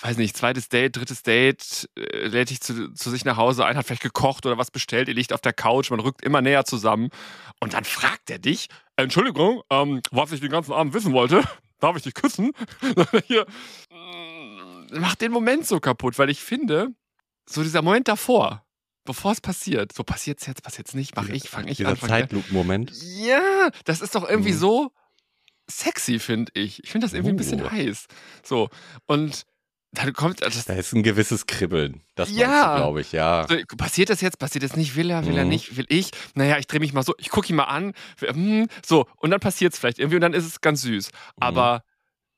[0.00, 3.76] weiß nicht, zweites Date, drittes Date, äh, lädt dich zu, zu sich nach Hause ein,
[3.76, 6.64] hat vielleicht gekocht oder was bestellt, ihr liegt auf der Couch, man rückt immer näher
[6.64, 7.10] zusammen
[7.60, 11.42] und dann fragt er dich, Entschuldigung, ähm, was ich den ganzen Abend wissen wollte,
[11.80, 12.52] darf ich dich küssen?
[13.26, 13.44] Hier,
[13.90, 16.88] mm, macht den Moment so kaputt, weil ich finde,
[17.46, 18.64] so dieser Moment davor,
[19.06, 22.08] bevor es passiert, so passiert's jetzt, passiert's nicht, mach ich, fang ich Dieser an, an.
[22.08, 22.92] Zeitlupenmoment.
[23.24, 24.58] Ja, das ist doch irgendwie Mhm.
[24.58, 24.92] so
[25.70, 26.82] sexy, finde ich.
[26.84, 27.70] Ich finde das irgendwie ein bisschen Oh.
[27.70, 28.06] heiß.
[28.44, 28.68] So,
[29.06, 29.42] und
[29.92, 30.64] dann kommt das.
[30.66, 32.02] Da ist ein gewisses Kribbeln.
[32.16, 32.76] Das Ja.
[32.76, 33.46] glaube ich, ja.
[33.48, 34.38] So, passiert das jetzt?
[34.38, 34.94] Passiert das nicht?
[34.94, 35.24] Will er?
[35.26, 35.50] Will er Mhm.
[35.50, 35.76] nicht?
[35.76, 36.10] Will ich?
[36.34, 37.92] Naja, ich drehe mich mal so, ich gucke ihn mal an.
[38.20, 41.06] Hm, So, und dann passiert es vielleicht irgendwie und dann ist es ganz süß.
[41.08, 41.12] Mhm.
[41.38, 41.82] Aber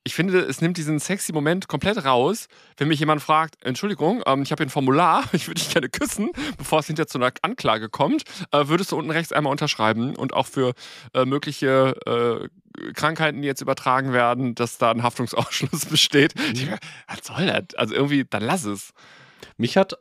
[0.04, 4.42] ich finde, es nimmt diesen sexy Moment komplett raus, wenn mich jemand fragt, Entschuldigung, ähm,
[4.42, 7.32] ich habe hier ein Formular, ich würde dich gerne küssen, bevor es hinterher zu einer
[7.42, 8.22] Anklage kommt,
[8.52, 10.72] äh, würdest du unten rechts einmal unterschreiben und auch für
[11.14, 16.34] äh, mögliche äh, Krankheiten, die jetzt übertragen werden, dass da ein Haftungsausschluss besteht.
[16.36, 16.74] Mhm.
[17.06, 17.76] was soll das?
[17.76, 18.92] Also irgendwie, dann lass es.
[19.56, 19.98] Mich hat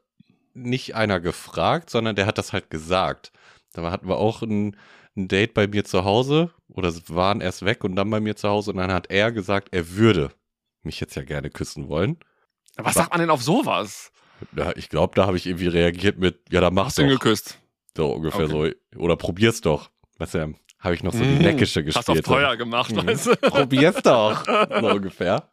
[0.54, 3.32] nicht einer gefragt, sondern der hat das halt gesagt.
[3.74, 4.76] Da hatten wir auch ein,
[5.18, 8.48] ein Date bei mir zu Hause oder waren erst weg und dann bei mir zu
[8.50, 10.32] Hause und dann hat er gesagt, er würde
[10.84, 12.18] mich jetzt ja gerne küssen wollen.
[12.78, 14.12] Was sagt man denn auf sowas?
[14.56, 17.10] Ja, ich glaube, da habe ich irgendwie reagiert mit, ja, dann mach's Hast du ihn
[17.10, 17.20] doch.
[17.20, 17.58] geküsst?
[17.98, 18.68] So ungefähr so.
[18.96, 19.90] Oder probier's doch.
[20.20, 22.26] Weißt du, habe ich noch so die Mm, neckische Hast auf gespielt.
[22.26, 23.08] teuer gemacht, Mhm.
[23.08, 23.36] weißt du?
[23.50, 24.46] Probier's doch.
[24.46, 25.52] So ungefähr.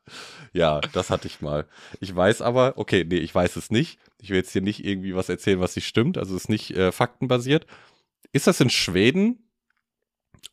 [0.53, 1.67] Ja, das hatte ich mal.
[2.01, 3.99] Ich weiß aber, okay, nee, ich weiß es nicht.
[4.21, 6.19] Ich will jetzt hier nicht irgendwie was erzählen, was nicht stimmt.
[6.19, 7.67] Also es ist nicht äh, faktenbasiert.
[8.33, 9.44] Ist das in Schweden?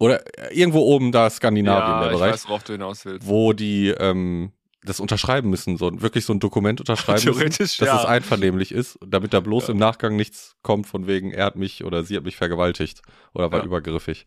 [0.01, 3.27] Oder äh, irgendwo oben da Skandinavien, ja, der ich Bereich, weiß, worauf du hinaus willst.
[3.27, 4.51] wo die ähm,
[4.83, 7.99] das unterschreiben müssen, so wirklich so ein Dokument unterschreiben müssen, Theoretisch, dass ja.
[7.99, 9.73] es einvernehmlich ist, damit da bloß Ja.
[9.73, 13.03] im Nachgang nichts kommt von wegen, er hat mich oder sie hat mich vergewaltigt
[13.35, 13.65] oder war Ja.
[13.65, 14.25] übergriffig.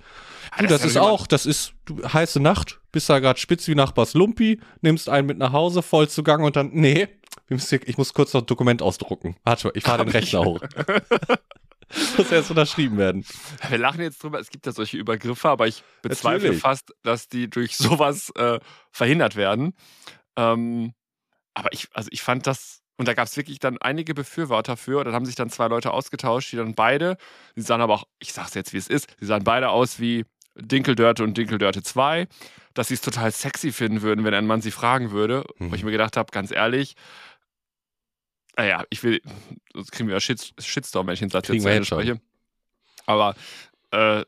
[0.56, 3.74] Du, das das ist auch, das ist du, heiße Nacht, bist da gerade spitz wie
[3.74, 7.08] Nachbars Lumpi, nimmst einen mit nach Hause, voll zugang und dann, nee,
[7.48, 9.34] müssen ich muss kurz noch ein Dokument ausdrucken.
[9.42, 10.60] Warte, ich fahre den ich- Rechner hoch.
[12.18, 13.24] muss erst unterschrieben werden.
[13.68, 16.62] Wir lachen jetzt drüber, es gibt ja solche Übergriffe, aber ich bezweifle Natürlich.
[16.62, 18.59] fast, dass die durch sowas äh,
[18.90, 19.74] verhindert werden.
[20.36, 20.92] Ähm,
[21.55, 25.05] aber ich, also ich fand das, und da gab es wirklich dann einige Befürworter für,
[25.05, 27.16] dann haben sich dann zwei Leute ausgetauscht, die dann beide,
[27.57, 30.24] die sahen aber auch, ich sag's jetzt wie es ist, die sahen beide aus wie
[30.57, 32.28] Dinkeldörte und Dinkeldörte 2,
[32.74, 35.45] dass sie es total sexy finden würden, wenn ein Mann sie fragen würde.
[35.59, 35.70] Mhm.
[35.70, 36.95] Wo ich mir gedacht habe, ganz ehrlich,
[38.57, 39.20] naja, ich will,
[39.72, 42.00] sonst kriegen wir ja Shit, Shitstorm, wenn ich den Satz Kriegen jetzt schon.
[42.00, 42.20] spreche.
[43.07, 43.34] Aber
[43.90, 44.24] äh,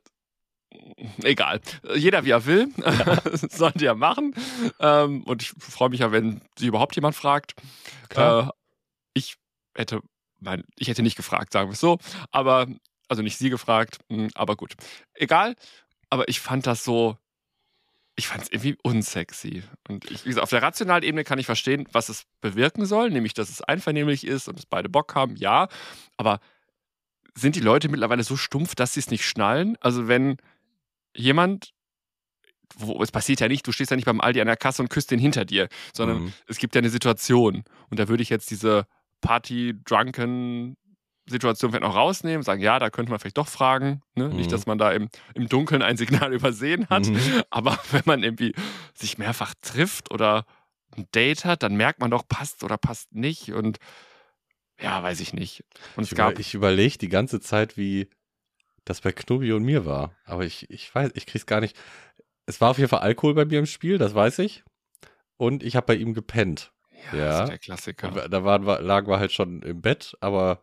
[1.23, 1.61] egal.
[1.95, 2.69] Jeder wie er will.
[3.51, 4.35] Sollte ja machen.
[4.81, 7.55] Ähm, und ich freue mich ja, wenn sie überhaupt jemand fragt.
[8.15, 8.45] Äh,
[9.15, 9.37] ich
[9.75, 10.01] hätte,
[10.41, 11.99] mein, ich hätte nicht gefragt, sagen wir es so.
[12.31, 12.67] Aber,
[13.09, 14.75] also nicht sie gefragt, mh, aber gut.
[15.15, 15.55] Egal.
[16.11, 17.17] Aber ich fand das so,
[18.19, 19.63] ich fand es irgendwie unsexy.
[19.89, 23.11] Und ich, wie gesagt, auf der rationalen Ebene kann ich verstehen, was es bewirken soll,
[23.11, 25.69] nämlich, dass es einvernehmlich ist und dass beide Bock haben, ja.
[26.17, 26.41] Aber
[27.35, 29.77] sind die Leute mittlerweile so stumpf, dass sie es nicht schnallen?
[29.81, 30.39] Also, wenn
[31.15, 31.73] jemand,
[32.77, 34.89] wo, es passiert ja nicht, du stehst ja nicht beim Aldi an der Kasse und
[34.89, 36.33] küsst den hinter dir, sondern Mhm.
[36.47, 37.65] es gibt ja eine Situation.
[37.91, 38.87] Und da würde ich jetzt diese
[39.21, 40.77] Party-Drunken-
[41.29, 44.03] Situation vielleicht noch rausnehmen, sagen, ja, da könnte man vielleicht doch fragen.
[44.15, 44.29] Ne?
[44.29, 44.37] Mhm.
[44.37, 47.07] Nicht, dass man da im, im Dunkeln ein Signal übersehen hat.
[47.07, 47.43] Mhm.
[47.51, 48.55] Aber wenn man irgendwie
[48.95, 50.47] sich mehrfach trifft oder
[50.97, 53.53] ein Date hat, dann merkt man doch, passt oder passt nicht.
[53.53, 53.79] Und
[54.81, 55.65] ja, weiß ich nicht.
[55.97, 56.33] Und Ich, es gab.
[56.33, 58.09] über, ich überlege die ganze Zeit, wie
[58.85, 60.15] das bei Knubi und mir war.
[60.25, 61.77] Aber ich, ich weiß, ich krieg's gar nicht.
[62.47, 64.63] Es war auf jeden Fall Alkohol bei mir im Spiel, das weiß ich.
[65.37, 66.73] Und ich habe bei ihm gepennt.
[67.13, 67.25] ja, ja.
[67.31, 68.29] Das ist der Klassiker.
[68.29, 70.63] Da waren wir, lagen wir halt schon im Bett, aber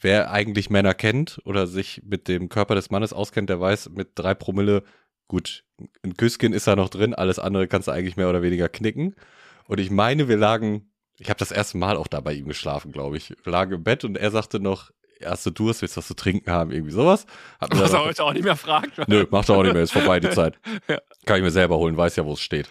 [0.00, 4.10] wer eigentlich Männer kennt oder sich mit dem Körper des Mannes auskennt, der weiß, mit
[4.14, 4.82] drei Promille,
[5.28, 5.64] gut,
[6.02, 9.14] ein Küsschen ist da noch drin, alles andere kannst du eigentlich mehr oder weniger knicken.
[9.66, 12.92] Und ich meine, wir lagen, ich habe das erste Mal auch da bei ihm geschlafen,
[12.92, 13.30] glaube ich.
[13.42, 14.90] Wir lagen im Bett und er sagte noch,
[15.24, 17.26] hast du Durst, willst du was zu trinken haben, irgendwie sowas.
[17.58, 19.08] Hat Was er auch- heute auch nicht mehr fragt.
[19.08, 20.58] Nö, macht er auch nicht mehr, ist vorbei die Zeit.
[20.88, 20.98] Ja.
[21.24, 22.68] Kann ich mir selber holen, weiß ja, wo es steht.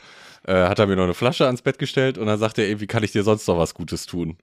[0.48, 2.80] Äh, hat er mir noch eine Flasche ans Bett gestellt und dann sagt er, ey,
[2.80, 4.38] wie kann ich dir sonst noch was Gutes tun?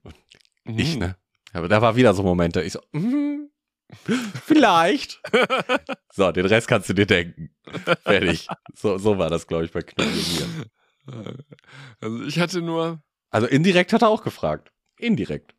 [0.64, 0.98] Und ich, Mhm.
[1.00, 1.16] ne?
[1.52, 2.62] Aber da war wieder so Momente.
[2.62, 3.48] Ich so, mm,
[4.44, 5.20] vielleicht.
[6.12, 7.54] so, den Rest kannst du dir denken.
[8.02, 8.46] Fertig.
[8.74, 11.36] So, so war das, glaube ich, bei und mir.
[12.00, 14.72] Also ich hatte nur, Also indirekt hat er auch gefragt.
[14.98, 15.54] Indirekt.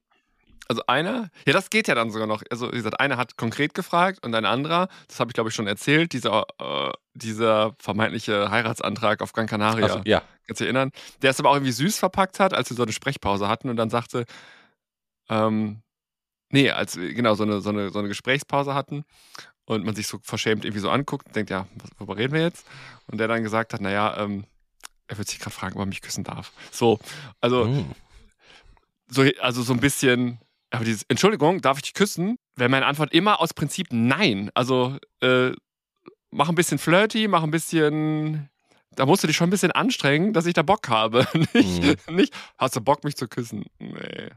[0.69, 2.41] Also einer, ja, das geht ja dann sogar noch.
[2.49, 5.55] Also wie gesagt, einer hat konkret gefragt und ein anderer, das habe ich glaube ich
[5.55, 9.85] schon erzählt, dieser, äh, dieser vermeintliche Heiratsantrag auf Gran Canaria.
[9.85, 10.21] Also, ja.
[10.47, 10.91] Kannst du erinnern?
[11.21, 13.75] Der es aber auch irgendwie süß verpackt hat, als wir so eine Sprechpause hatten und
[13.75, 14.25] dann sagte,
[15.29, 15.82] ähm,
[16.53, 19.03] nee, als wir genau so eine, so, eine, so eine Gesprächspause hatten
[19.65, 22.65] und man sich so verschämt irgendwie so anguckt und denkt, ja, worüber reden wir jetzt?
[23.07, 24.45] Und der dann gesagt hat, naja, ähm,
[25.07, 26.51] er wird sich gerade fragen, ob er mich küssen darf.
[26.71, 26.99] So,
[27.41, 27.91] also, Hm.
[29.09, 30.39] so, also so ein bisschen,
[30.71, 32.37] aber dieses, Entschuldigung, darf ich dich küssen?
[32.55, 34.49] Wäre meine Antwort immer aus Prinzip nein.
[34.53, 35.51] Also, äh,
[36.31, 38.49] mach ein bisschen flirty, mach ein bisschen,
[38.91, 41.27] da musst du dich schon ein bisschen anstrengen, dass ich da Bock habe.
[41.53, 43.65] nicht, nicht, hast du Bock, mich zu küssen?
[43.79, 44.29] Nee.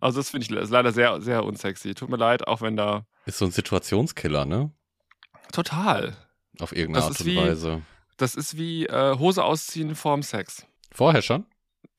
[0.00, 1.94] Also, das finde ich leider sehr, sehr unsexy.
[1.94, 4.70] Tut mir leid, auch wenn da Ist so ein Situationskiller, ne?
[5.52, 6.16] total.
[6.60, 7.82] Auf irgendeine Das Art und wie- Weise.
[8.16, 10.66] Das ist wie äh, Hose ausziehen vorm Sex.
[10.92, 11.46] Vorher schon?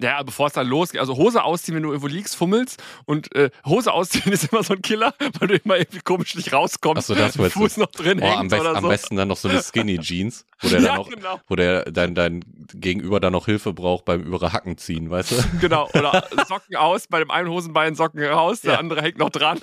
[0.01, 0.99] Ja, bevor es dann losgeht.
[0.99, 2.81] Also Hose ausziehen, wenn du irgendwo liegst, fummelst.
[3.05, 6.51] Und äh, Hose ausziehen ist immer so ein Killer, weil du immer irgendwie komisch nicht
[6.53, 7.03] rauskommst.
[7.03, 7.49] Ach so, das du.
[7.49, 8.89] Fuß noch drin Oh, am, best, oder am so.
[8.89, 11.39] besten dann noch so eine Skinny Jeans, wo der ja, dann noch, genau.
[11.47, 12.43] wo der dein, dein
[12.73, 15.35] Gegenüber dann noch Hilfe braucht beim über Hacken ziehen, weißt du?
[15.61, 15.87] Genau.
[15.93, 18.79] Oder Socken aus, bei dem einen Hosenbein Socken raus, der Ja.
[18.79, 19.59] andere hängt noch dran.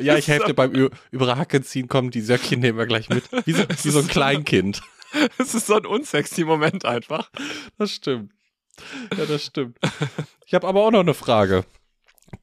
[0.00, 3.24] ja, ich helfe dir beim über Hacken ziehen, kommen die Söckchen nehmen wir gleich mit.
[3.46, 4.82] Wie so, wie so ein Kleinkind.
[5.38, 7.30] Das ist so ein unsexy Moment einfach.
[7.78, 8.32] Das stimmt.
[9.16, 9.78] Ja, das stimmt.
[10.46, 11.64] Ich habe aber auch noch eine Frage.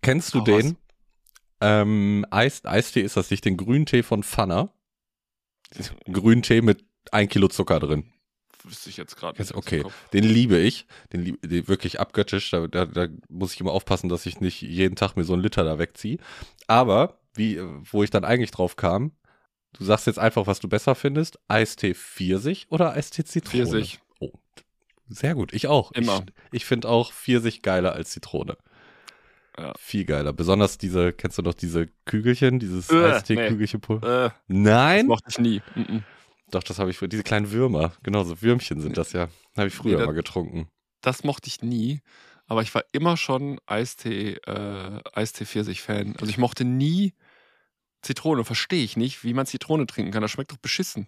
[0.02, 0.78] Kennst du Hau den?
[1.62, 4.74] Ähm, Eis, Eistee ist das nicht, den Grüntee von Pfanner.
[6.12, 8.12] Grüntee mit ein Kilo Zucker drin.
[8.64, 9.56] Wüsste ich jetzt gerade nicht.
[9.56, 9.84] okay.
[10.14, 10.86] Den liebe ich.
[11.14, 12.52] Den, lieb, den wirklich abgöttisch.
[12.52, 15.44] Da, da, da muss ich immer aufpassen, dass ich nicht jeden Tag mir so einen
[15.44, 16.18] Liter da wegziehe.
[16.68, 17.60] Aber, wie,
[17.92, 19.12] wo ich dann eigentlich drauf kam,
[19.74, 21.40] du sagst jetzt einfach, was du besser findest.
[21.48, 23.64] Eistee Pfirsich oder Eistee Zitrone?
[23.66, 24.00] Pfirsich.
[24.20, 24.32] Oh,
[25.08, 25.54] sehr gut.
[25.54, 25.92] Ich auch.
[25.92, 26.24] Immer.
[26.52, 28.58] Ich, ich finde auch Pfirsich geiler als Zitrone.
[29.58, 29.74] Ja.
[29.78, 30.32] Viel geiler.
[30.32, 33.82] Besonders diese, kennst du noch diese Kügelchen, dieses Äh, Eistee-Kügelchen?
[33.90, 35.08] Äh, das Nein?
[35.08, 35.62] mochte ich nie.
[35.76, 36.04] Mhm.
[36.52, 37.10] Doch, das habe ich früher.
[37.10, 37.92] Diese kleinen Würmer.
[38.04, 39.28] Genau, so Würmchen sind das ja.
[39.58, 40.68] Habe ich früher Nee, das- mal getrunken.
[41.02, 42.02] Das mochte ich nie.
[42.48, 46.16] Aber ich war immer schon Eistee, äh, Eistee Pfirsich-Fan.
[46.20, 47.14] Also ich mochte nie
[48.02, 48.44] Zitrone.
[48.46, 50.22] Verstehe ich nicht, wie man Zitrone trinken kann.
[50.22, 51.08] Das schmeckt doch beschissen.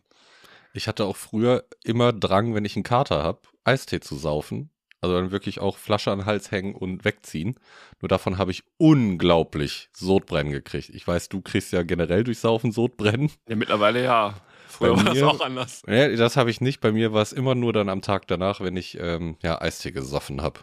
[0.74, 4.70] Ich hatte auch früher immer Drang, wenn ich einen Kater habe, Eistee zu saufen.
[5.04, 7.56] Also dann wirklich auch Flasche an den Hals hängen und wegziehen.
[8.02, 10.90] Nur davon habe ich unglaublich Sodbrennen gekriegt.
[10.90, 13.32] Ich weiß, du kriegst ja generell durch Saufen Sodbrennen.
[13.50, 14.36] Ja, mittlerweile ja.
[14.68, 15.82] Früher Bei war das mir- auch anders.
[15.88, 16.82] Ja, das habe ich nicht.
[16.82, 19.92] Bei mir war es immer nur dann am Tag danach, wenn ich ähm, ja, Eistee
[19.92, 20.62] gesoffen habe.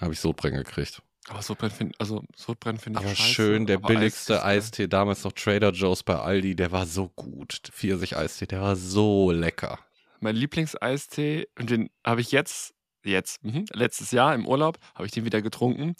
[0.00, 1.02] Habe ich Sodbrennen gekriegt.
[1.30, 3.32] Aber Sodbrennen finde also Sodbrennen find ich Aber scheiße.
[3.32, 7.08] schön, der aber billigste Eistee Eistee, damals noch Trader Joe's bei Aldi, der war so
[7.08, 7.60] gut.
[7.72, 9.78] Pfirsich-Eistee, der war so lecker.
[10.18, 12.74] Mein Lieblingseistee, und den habe ich jetzt,
[13.04, 15.94] jetzt, mhm, letztes Jahr im Urlaub, habe ich den wieder getrunken.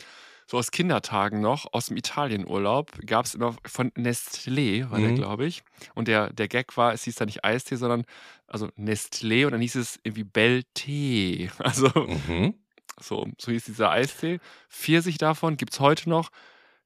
[0.48, 5.14] So aus Kindertagen noch, aus dem Italienurlaub, gab es immer von Nestlé, war der, Mhm.
[5.14, 5.62] glaube ich.
[5.94, 8.04] Und der, der Gag war, es hieß da nicht Eistee, sondern
[8.48, 11.50] also Nestlé und dann hieß es irgendwie Bell Tee.
[11.58, 12.54] Also Mhm.
[13.02, 14.40] So, so hieß dieser Eistee.
[14.68, 16.30] Pfirsich davon gibt es heute noch.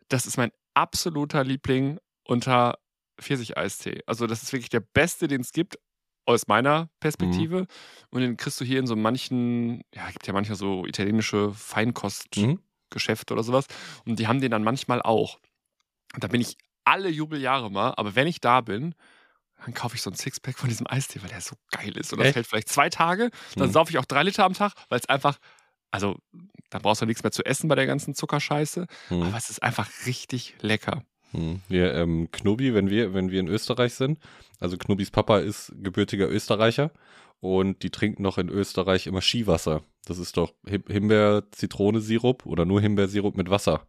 [0.09, 2.79] Das ist mein absoluter Liebling unter
[3.21, 4.03] Pfirsich-Eistee.
[4.07, 5.79] Also, das ist wirklich der beste, den es gibt,
[6.27, 7.67] aus meiner Perspektive.
[8.11, 12.41] Und den kriegst du hier in so manchen, ja, gibt ja manchmal so italienische Feinkostgeschäfte
[12.41, 12.61] Mhm.
[13.35, 13.67] oder sowas.
[14.07, 15.39] Und die haben den dann manchmal auch.
[16.15, 18.95] Und da bin ich alle Jubeljahre mal, aber wenn ich da bin,
[19.65, 22.12] dann kaufe ich so ein Sixpack von diesem Eistee, weil der so geil ist.
[22.12, 22.37] Und das Echt?
[22.37, 23.31] hält vielleicht zwei Tage.
[23.57, 23.73] Dann Mhm.
[23.73, 25.39] saufe ich auch drei Liter am Tag, weil es einfach,
[25.95, 26.17] also
[26.71, 28.89] da brauchst du nichts mehr zu essen bei der ganzen Zuckerscheiße.
[29.11, 29.23] Mhm.
[29.23, 31.05] Aber es ist einfach richtig lecker.
[31.33, 31.61] Mhm.
[31.69, 34.19] Wir, ähm, Knubi, wenn wir, wenn wir in Österreich sind,
[34.59, 36.91] also Knubis Papa ist gebürtiger Österreicher
[37.39, 39.83] und die trinken noch in Österreich immer Skiwasser.
[40.05, 43.87] Das ist doch Him- Himbeer-Zitrone-Sirup oder nur Himbeersirup mit Wasser.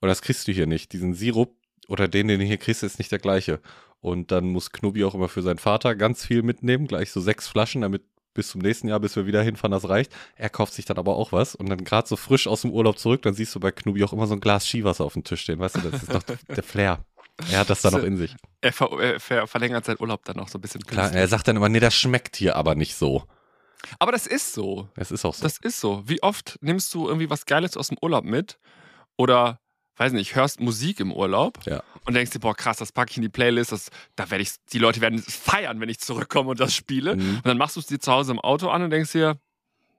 [0.00, 0.92] Und das kriegst du hier nicht.
[0.92, 1.54] Diesen Sirup
[1.86, 3.60] oder den, den du hier kriegst, ist nicht der gleiche.
[4.00, 7.46] Und dann muss Knubi auch immer für seinen Vater ganz viel mitnehmen, gleich so sechs
[7.46, 8.02] Flaschen, damit
[8.34, 10.12] bis zum nächsten Jahr, bis wir wieder hinfahren, das reicht.
[10.36, 12.98] Er kauft sich dann aber auch was und dann gerade so frisch aus dem Urlaub
[12.98, 15.42] zurück, dann siehst du bei Knubi auch immer so ein Glas Skiwasser auf dem Tisch
[15.42, 17.04] stehen, weißt du, das ist doch der Flair.
[17.50, 18.36] Er hat das da noch in sich.
[18.60, 20.82] Er, ver er ver verlängert seinen Urlaub dann noch so ein bisschen.
[20.82, 21.20] Klar, künstlich.
[21.20, 23.24] er sagt dann immer, nee, das schmeckt hier aber nicht so.
[23.98, 24.88] Aber das ist so.
[24.96, 25.42] Es ist auch so.
[25.42, 26.02] Das ist so.
[26.06, 28.58] Wie oft nimmst du irgendwie was Geiles aus dem Urlaub mit?
[29.16, 29.60] Oder,
[30.00, 31.82] weiß nicht, hörst Musik im Urlaub Ja.
[32.06, 34.52] und denkst dir, boah, krass, das packe ich in die Playlist, das, da werde ich,
[34.72, 37.16] die Leute werden es feiern, wenn ich zurückkomme und das spiele.
[37.16, 37.36] Mhm.
[37.36, 39.38] Und dann machst du es dir zu Hause im Auto an und denkst dir,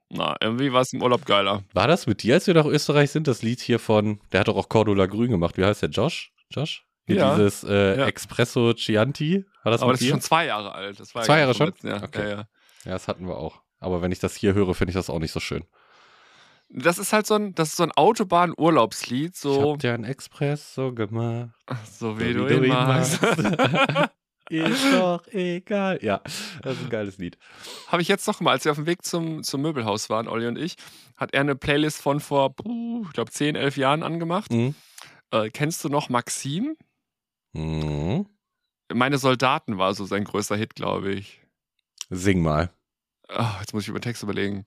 [0.09, 1.63] na, irgendwie war es im Urlaub geiler.
[1.73, 4.47] War das mit dir, als wir nach Österreich sind, das Lied hier von, der hat
[4.49, 5.57] doch auch Cordula Grün gemacht.
[5.57, 5.89] Wie heißt der?
[5.89, 6.33] Josh?
[6.49, 6.83] Josh?
[7.07, 7.35] Hier Ja.
[7.35, 8.05] Dieses äh, Ja.
[8.07, 9.45] Expresso Chianti.
[9.63, 10.11] War das Aber das ist dir?
[10.11, 10.99] schon zwei Jahre alt.
[10.99, 11.67] Das war ja Zwei Jahre schon?
[11.67, 12.03] letzten Jahr.
[12.03, 12.23] Okay.
[12.23, 12.47] Ja, ja.
[12.85, 13.61] Ja, das hatten wir auch.
[13.79, 15.63] Aber wenn ich das hier höre, finde ich das auch nicht so schön.
[16.73, 20.05] Das ist halt so ein, das ist so ein Autobahn-Urlaubslied, Ich so, hab dir einen
[20.05, 21.49] Express so gemacht.
[21.91, 23.19] so wie du ihn machst.
[24.49, 25.99] Ist doch egal.
[26.01, 26.19] Ja,
[26.61, 27.37] das ist ein geiles Lied.
[27.87, 30.45] Habe ich jetzt noch mal, als wir auf dem Weg zum, zum Möbelhaus waren, Olli
[30.45, 30.75] und ich,
[31.15, 34.51] hat er eine Playlist von vor, ich glaube, 10, 11 Jahren angemacht.
[34.51, 34.75] Mhm.
[35.31, 36.75] Äh, kennst du noch Maxim?
[37.53, 38.25] Mhm.
[38.93, 41.41] Meine Soldaten war so sein größter Hit, glaube ich.
[42.09, 42.71] Sing mal.
[43.29, 44.65] Ah, jetzt muss ich über den Text überlegen.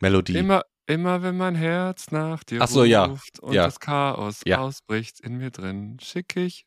[0.00, 0.36] Melodie.
[0.36, 3.04] Immer, immer wenn mein Herz nach dir Ach so, ja.
[3.06, 3.64] ruft und Ja.
[3.64, 4.58] das Chaos Ja.
[4.58, 6.66] ausbricht in mir drin, schicke ich,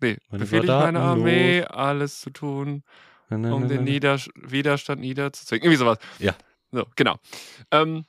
[0.00, 2.82] nee, Meine befehle ich Soldaten meine Armee, alles zu tun,
[3.28, 3.90] Na, na, um na, den na.
[3.90, 5.64] Niedersch Widerstand niederzuzwingen.
[5.64, 5.98] Irgendwie sowas.
[6.18, 6.34] Ja.
[6.72, 7.16] So, genau.
[7.70, 8.04] Ähm,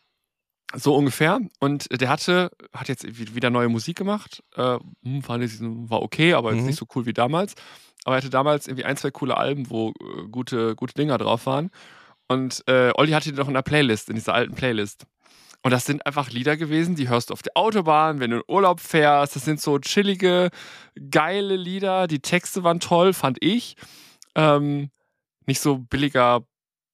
[0.74, 1.40] so ungefähr.
[1.60, 4.44] Und der hatte, hat jetzt wi- wieder neue Musik gemacht.
[4.56, 6.68] Äh, hm, fand ich, war okay, aber jetzt Mhm.
[6.68, 7.54] nicht so cool wie damals.
[8.04, 11.46] Aber er hatte damals irgendwie ein, zwei coole Alben, wo äh, gute, gute Dinger drauf
[11.46, 11.70] waren.
[12.28, 15.06] Und äh, Olli hatte die noch in der Playlist, in dieser alten Playlist.
[15.66, 18.44] Und das sind einfach Lieder gewesen, die hörst du auf der Autobahn, wenn du in
[18.48, 19.36] Urlaub fährst.
[19.36, 20.52] Das sind so chillige,
[21.10, 22.06] geile Lieder.
[22.06, 23.76] Die Texte waren toll, fand ich.
[24.36, 24.92] Ähm,
[25.48, 26.46] nicht so billiger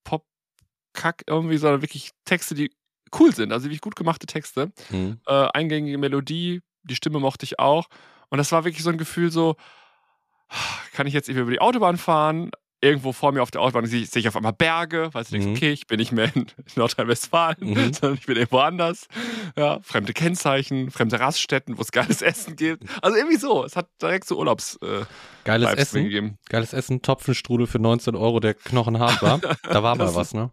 [0.06, 2.72] Pop-Kack irgendwie, sondern wirklich Texte, die
[3.20, 3.52] cool sind.
[3.52, 4.72] Also wirklich gut gemachte Texte.
[4.90, 5.20] Mhm.
[5.28, 7.90] Äh, eingängige Melodie, die Stimme mochte ich auch.
[8.30, 9.58] Und das war wirklich so ein Gefühl so,
[10.94, 12.52] kann ich jetzt irgendwie über die Autobahn fahren?
[12.84, 15.56] Irgendwo vor mir auf der Autobahn sehe ich, auf einmal Berge, weil ich denke, Mhm.
[15.56, 17.94] okay, ich bin nicht mehr in Nordrhein-Westfalen, Mhm.
[17.94, 19.08] sondern ich bin irgendwo anders.
[19.56, 22.84] Ja, fremde Kennzeichen, fremde Raststätten, wo es geiles Essen gibt.
[23.04, 23.64] Also irgendwie so.
[23.64, 25.06] Es hat direkt so Urlaubs äh,
[25.44, 26.04] Geiles Vibes Essen.
[26.06, 26.38] gegeben.
[26.50, 27.02] Geiles Essen.
[27.04, 29.40] Topfenstrudel für 19 Euro, der knochenhart war.
[29.64, 30.52] Da war mal was, ne?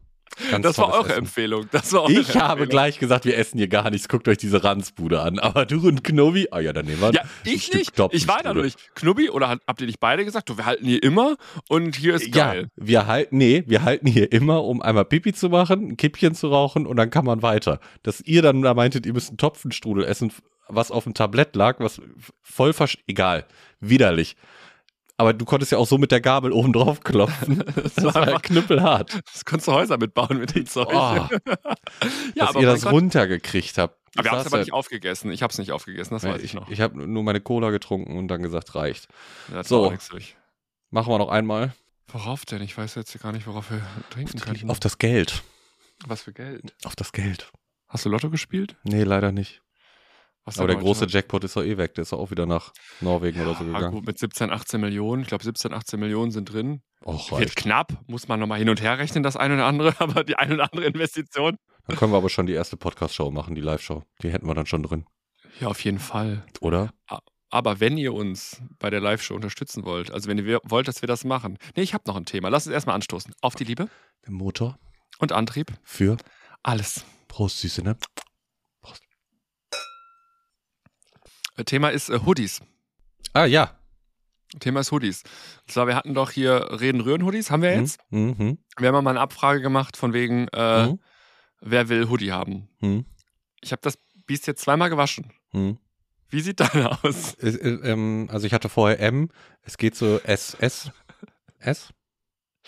[0.51, 1.19] Ganz Das war eure Essen.
[1.21, 1.67] Empfehlung.
[1.73, 2.69] Das war eure Ich habe Empfehlung.
[2.69, 4.09] gleich gesagt, wir essen hier gar nichts.
[4.09, 5.39] Guckt euch diese Ranzbude an.
[5.39, 7.99] Aber du und Knobi, ah ja, dann nehmen wir Ja, ein ich Stück nicht.
[8.13, 8.95] Ich war da nicht.
[8.95, 11.37] Knubbi, oder habt ihr nicht beide gesagt, du, wir halten hier immer
[11.69, 12.69] und hier ist Ja, geil.
[12.77, 16.49] wir halten, nee, wir halten hier immer, um einmal Pipi zu machen, ein Kippchen zu
[16.49, 17.81] rauchen und dann kann man weiter.
[18.03, 20.33] Dass ihr dann da meintet, ihr müsst einen Topfenstrudel essen,
[20.69, 22.01] was auf dem Tablett lag, was
[22.43, 22.99] voll versch...
[23.07, 23.47] Egal.
[23.81, 24.37] Widerlich.
[25.21, 27.63] Aber du konntest ja auch so mit der Gabel oben drauf klopfen.
[27.75, 29.19] Das war war einfach- knüppelhart.
[29.33, 30.89] Das konntest du Häuser mitbauen mit dem Zeug.
[30.91, 31.29] Oh, ja,
[32.37, 32.93] dass aber ihr das Gott.
[32.93, 33.99] runtergekriegt habt.
[34.17, 35.31] Aber wir haben es aber ja- nicht aufgegessen.
[35.33, 36.69] Ich habe es nicht aufgegessen, das weiß ich noch.
[36.71, 39.09] Ich habe nur meine Cola getrunken und dann gesagt, reicht.
[39.49, 39.93] Ja, das so.
[40.91, 41.75] Machen wir noch einmal.
[42.11, 42.63] Worauf denn?
[42.63, 44.71] Ich weiß jetzt gar nicht, worauf wir trinken können.
[44.71, 45.43] Auf das Geld.
[46.07, 46.75] Was für Geld?
[46.85, 47.51] Auf das Geld.
[47.89, 48.77] Hast du Lotto gespielt?
[48.85, 49.61] Nee, leider nicht.
[50.49, 51.13] Was Aber der große heute?
[51.13, 51.95] Jackpot ist doch eh weg.
[51.95, 53.93] Der ist doch auch wieder nach Norwegen oder so Ja, gegangen.
[53.93, 55.23] gut, mit 17, 18 Millionen.
[55.23, 56.81] Ich glaube, 17, 18 Millionen sind drin.
[57.05, 57.57] Och, Wird reicht.
[57.57, 60.55] knapp, muss man nochmal hin und her rechnen, das eine oder andere, aber die eine
[60.55, 61.57] oder andere Investition.
[61.87, 64.03] Dann können wir aber schon die erste Podcast-Show machen, die Live-Show.
[64.23, 65.05] Die hätten wir dann schon drin.
[65.61, 66.45] Ja, auf jeden Fall.
[66.61, 66.93] Oder?
[67.51, 71.07] Aber wenn ihr uns bei der Live-Show unterstützen wollt, also wenn ihr wollt, dass wir
[71.07, 71.59] das machen.
[71.77, 72.49] Nee, ich habe noch ein Thema.
[72.49, 73.33] Lass uns erstmal anstoßen.
[73.43, 73.89] Auf die Liebe
[74.27, 74.79] Der Motor
[75.19, 75.73] und Antrieb.
[75.83, 76.17] für
[76.63, 77.05] Alles.
[77.29, 77.97] Prost, Süße, ne?
[78.83, 78.89] Äh,
[81.65, 82.61] Thema ist äh, Hoodies.
[83.33, 83.75] Ah, ja.
[84.61, 85.23] Thema ist Hoodies.
[85.63, 88.01] Und zwar, wir hatten doch hier Reden-Rühren-Hoodies, haben wir jetzt.
[88.11, 88.35] Mhm.
[88.39, 88.59] Mhm.
[88.79, 90.99] Wir haben ja mal eine Abfrage gemacht von wegen, äh, Mhm.
[91.61, 92.69] wer will Hoodie haben.
[92.81, 93.05] Mhm.
[93.61, 95.33] Ich habe das Biest jetzt zweimal gewaschen.
[95.53, 95.79] Mhm.
[96.31, 97.35] Wie sieht deine aus?
[97.35, 99.31] Äh, äh, ähm, also ich hatte vorher M.
[99.63, 100.91] Es geht so S, S,
[101.59, 101.91] S.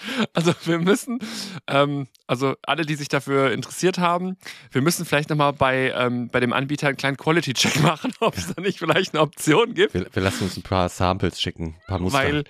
[0.32, 1.18] Also wir müssen,
[1.66, 4.36] ähm, also alle, die sich dafür interessiert haben,
[4.70, 8.54] wir müssen vielleicht nochmal bei, ähm, bei dem Anbieter einen kleinen Quality-Check machen, ob es
[8.54, 9.94] da nicht vielleicht eine Option gibt.
[9.94, 12.18] Wir, wir lassen uns ein paar Samples schicken, ein paar Muster.
[12.18, 12.44] Weil,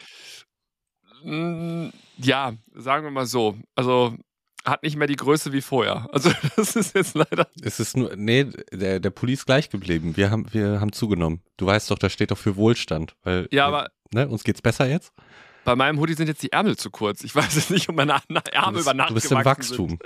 [1.24, 4.14] mh, ja, sagen wir mal so, also
[4.64, 6.06] hat nicht mehr die Größe wie vorher.
[6.12, 7.48] Also das ist jetzt leider.
[7.62, 10.16] es ist nur, nee, der, der Pulli ist gleich geblieben.
[10.16, 11.40] Wir haben, wir haben zugenommen.
[11.56, 13.14] Du weißt doch, das steht doch für Wohlstand.
[13.22, 15.12] Weil, Ja, aber ne, uns geht's besser jetzt.
[15.70, 17.22] Bei meinem Hoodie sind jetzt die Ärmel zu kurz.
[17.22, 19.88] Ich weiß jetzt nicht, ob meine Ärmel bist, über Nacht du bist im Wachstum.
[19.90, 20.02] Sind.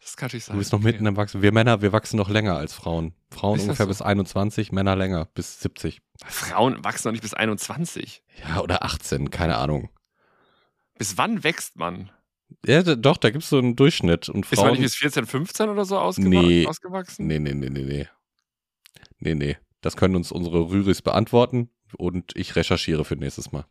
[0.00, 0.54] Das kann natürlich sein.
[0.56, 1.40] Du bist noch mitten im Wachstum.
[1.42, 3.14] Wir Männer, wir wachsen noch länger als Frauen.
[3.30, 3.90] Frauen Ist ungefähr so?
[3.90, 6.00] bis 21, Männer länger, bis 70.
[6.26, 8.22] Frauen wachsen noch nicht bis 21.
[8.48, 9.88] Ja, oder 18, keine Ahnung.
[10.98, 12.10] Bis wann wächst man?
[12.66, 14.28] Ja, doch, da gibt's so einen Durchschnitt.
[14.28, 14.70] Und Ist man Frauen.
[14.72, 16.66] nicht bis 14, 15 oder so ausgewa Nee.
[16.66, 17.26] ausgewachsen?
[17.26, 18.08] Nee, nee, nee, nee, nee.
[19.18, 19.56] Nee, nee.
[19.80, 23.64] Das können uns unsere Rüris beantworten und ich recherchiere für nächstes Mal.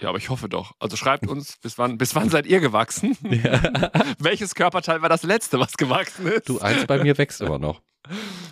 [0.00, 0.72] Ja, aber ich hoffe doch.
[0.78, 3.16] Also schreibt uns, bis wann, bis wann seid ihr gewachsen?
[3.30, 3.60] Ja.
[4.18, 6.48] Welches Körperteil war das letzte, was gewachsen ist?
[6.48, 7.82] Du, eins bei mir wächst immer noch.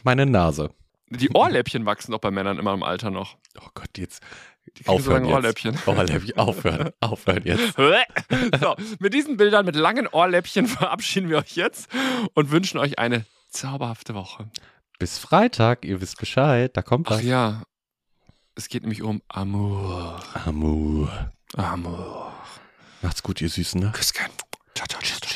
[0.03, 0.71] Meine Nase.
[1.11, 3.37] Die Ohrläppchen wachsen doch bei Männern immer im Alter noch.
[3.61, 4.23] Oh Gott, jetzt
[4.79, 5.35] Die so aufhören lange jetzt.
[5.37, 5.79] Ohrläppchen.
[5.87, 7.75] Ohrläppchen, aufhören, aufhören jetzt.
[7.77, 11.89] so, mit diesen Bildern, mit langen Ohrläppchen verabschieden wir euch jetzt
[12.35, 14.49] und wünschen euch eine zauberhafte Woche.
[14.99, 17.23] Bis Freitag, ihr wisst Bescheid, da kommt Ach was.
[17.23, 17.63] ja,
[18.57, 20.23] es geht nämlich um Amour.
[20.45, 21.33] Amour.
[21.57, 22.33] Amour.
[23.03, 23.81] Macht's gut, ihr Süßen.
[23.81, 23.91] Ne?
[23.93, 24.27] Küsschen.
[24.75, 25.34] Ciao, ciao, ciao, ciao.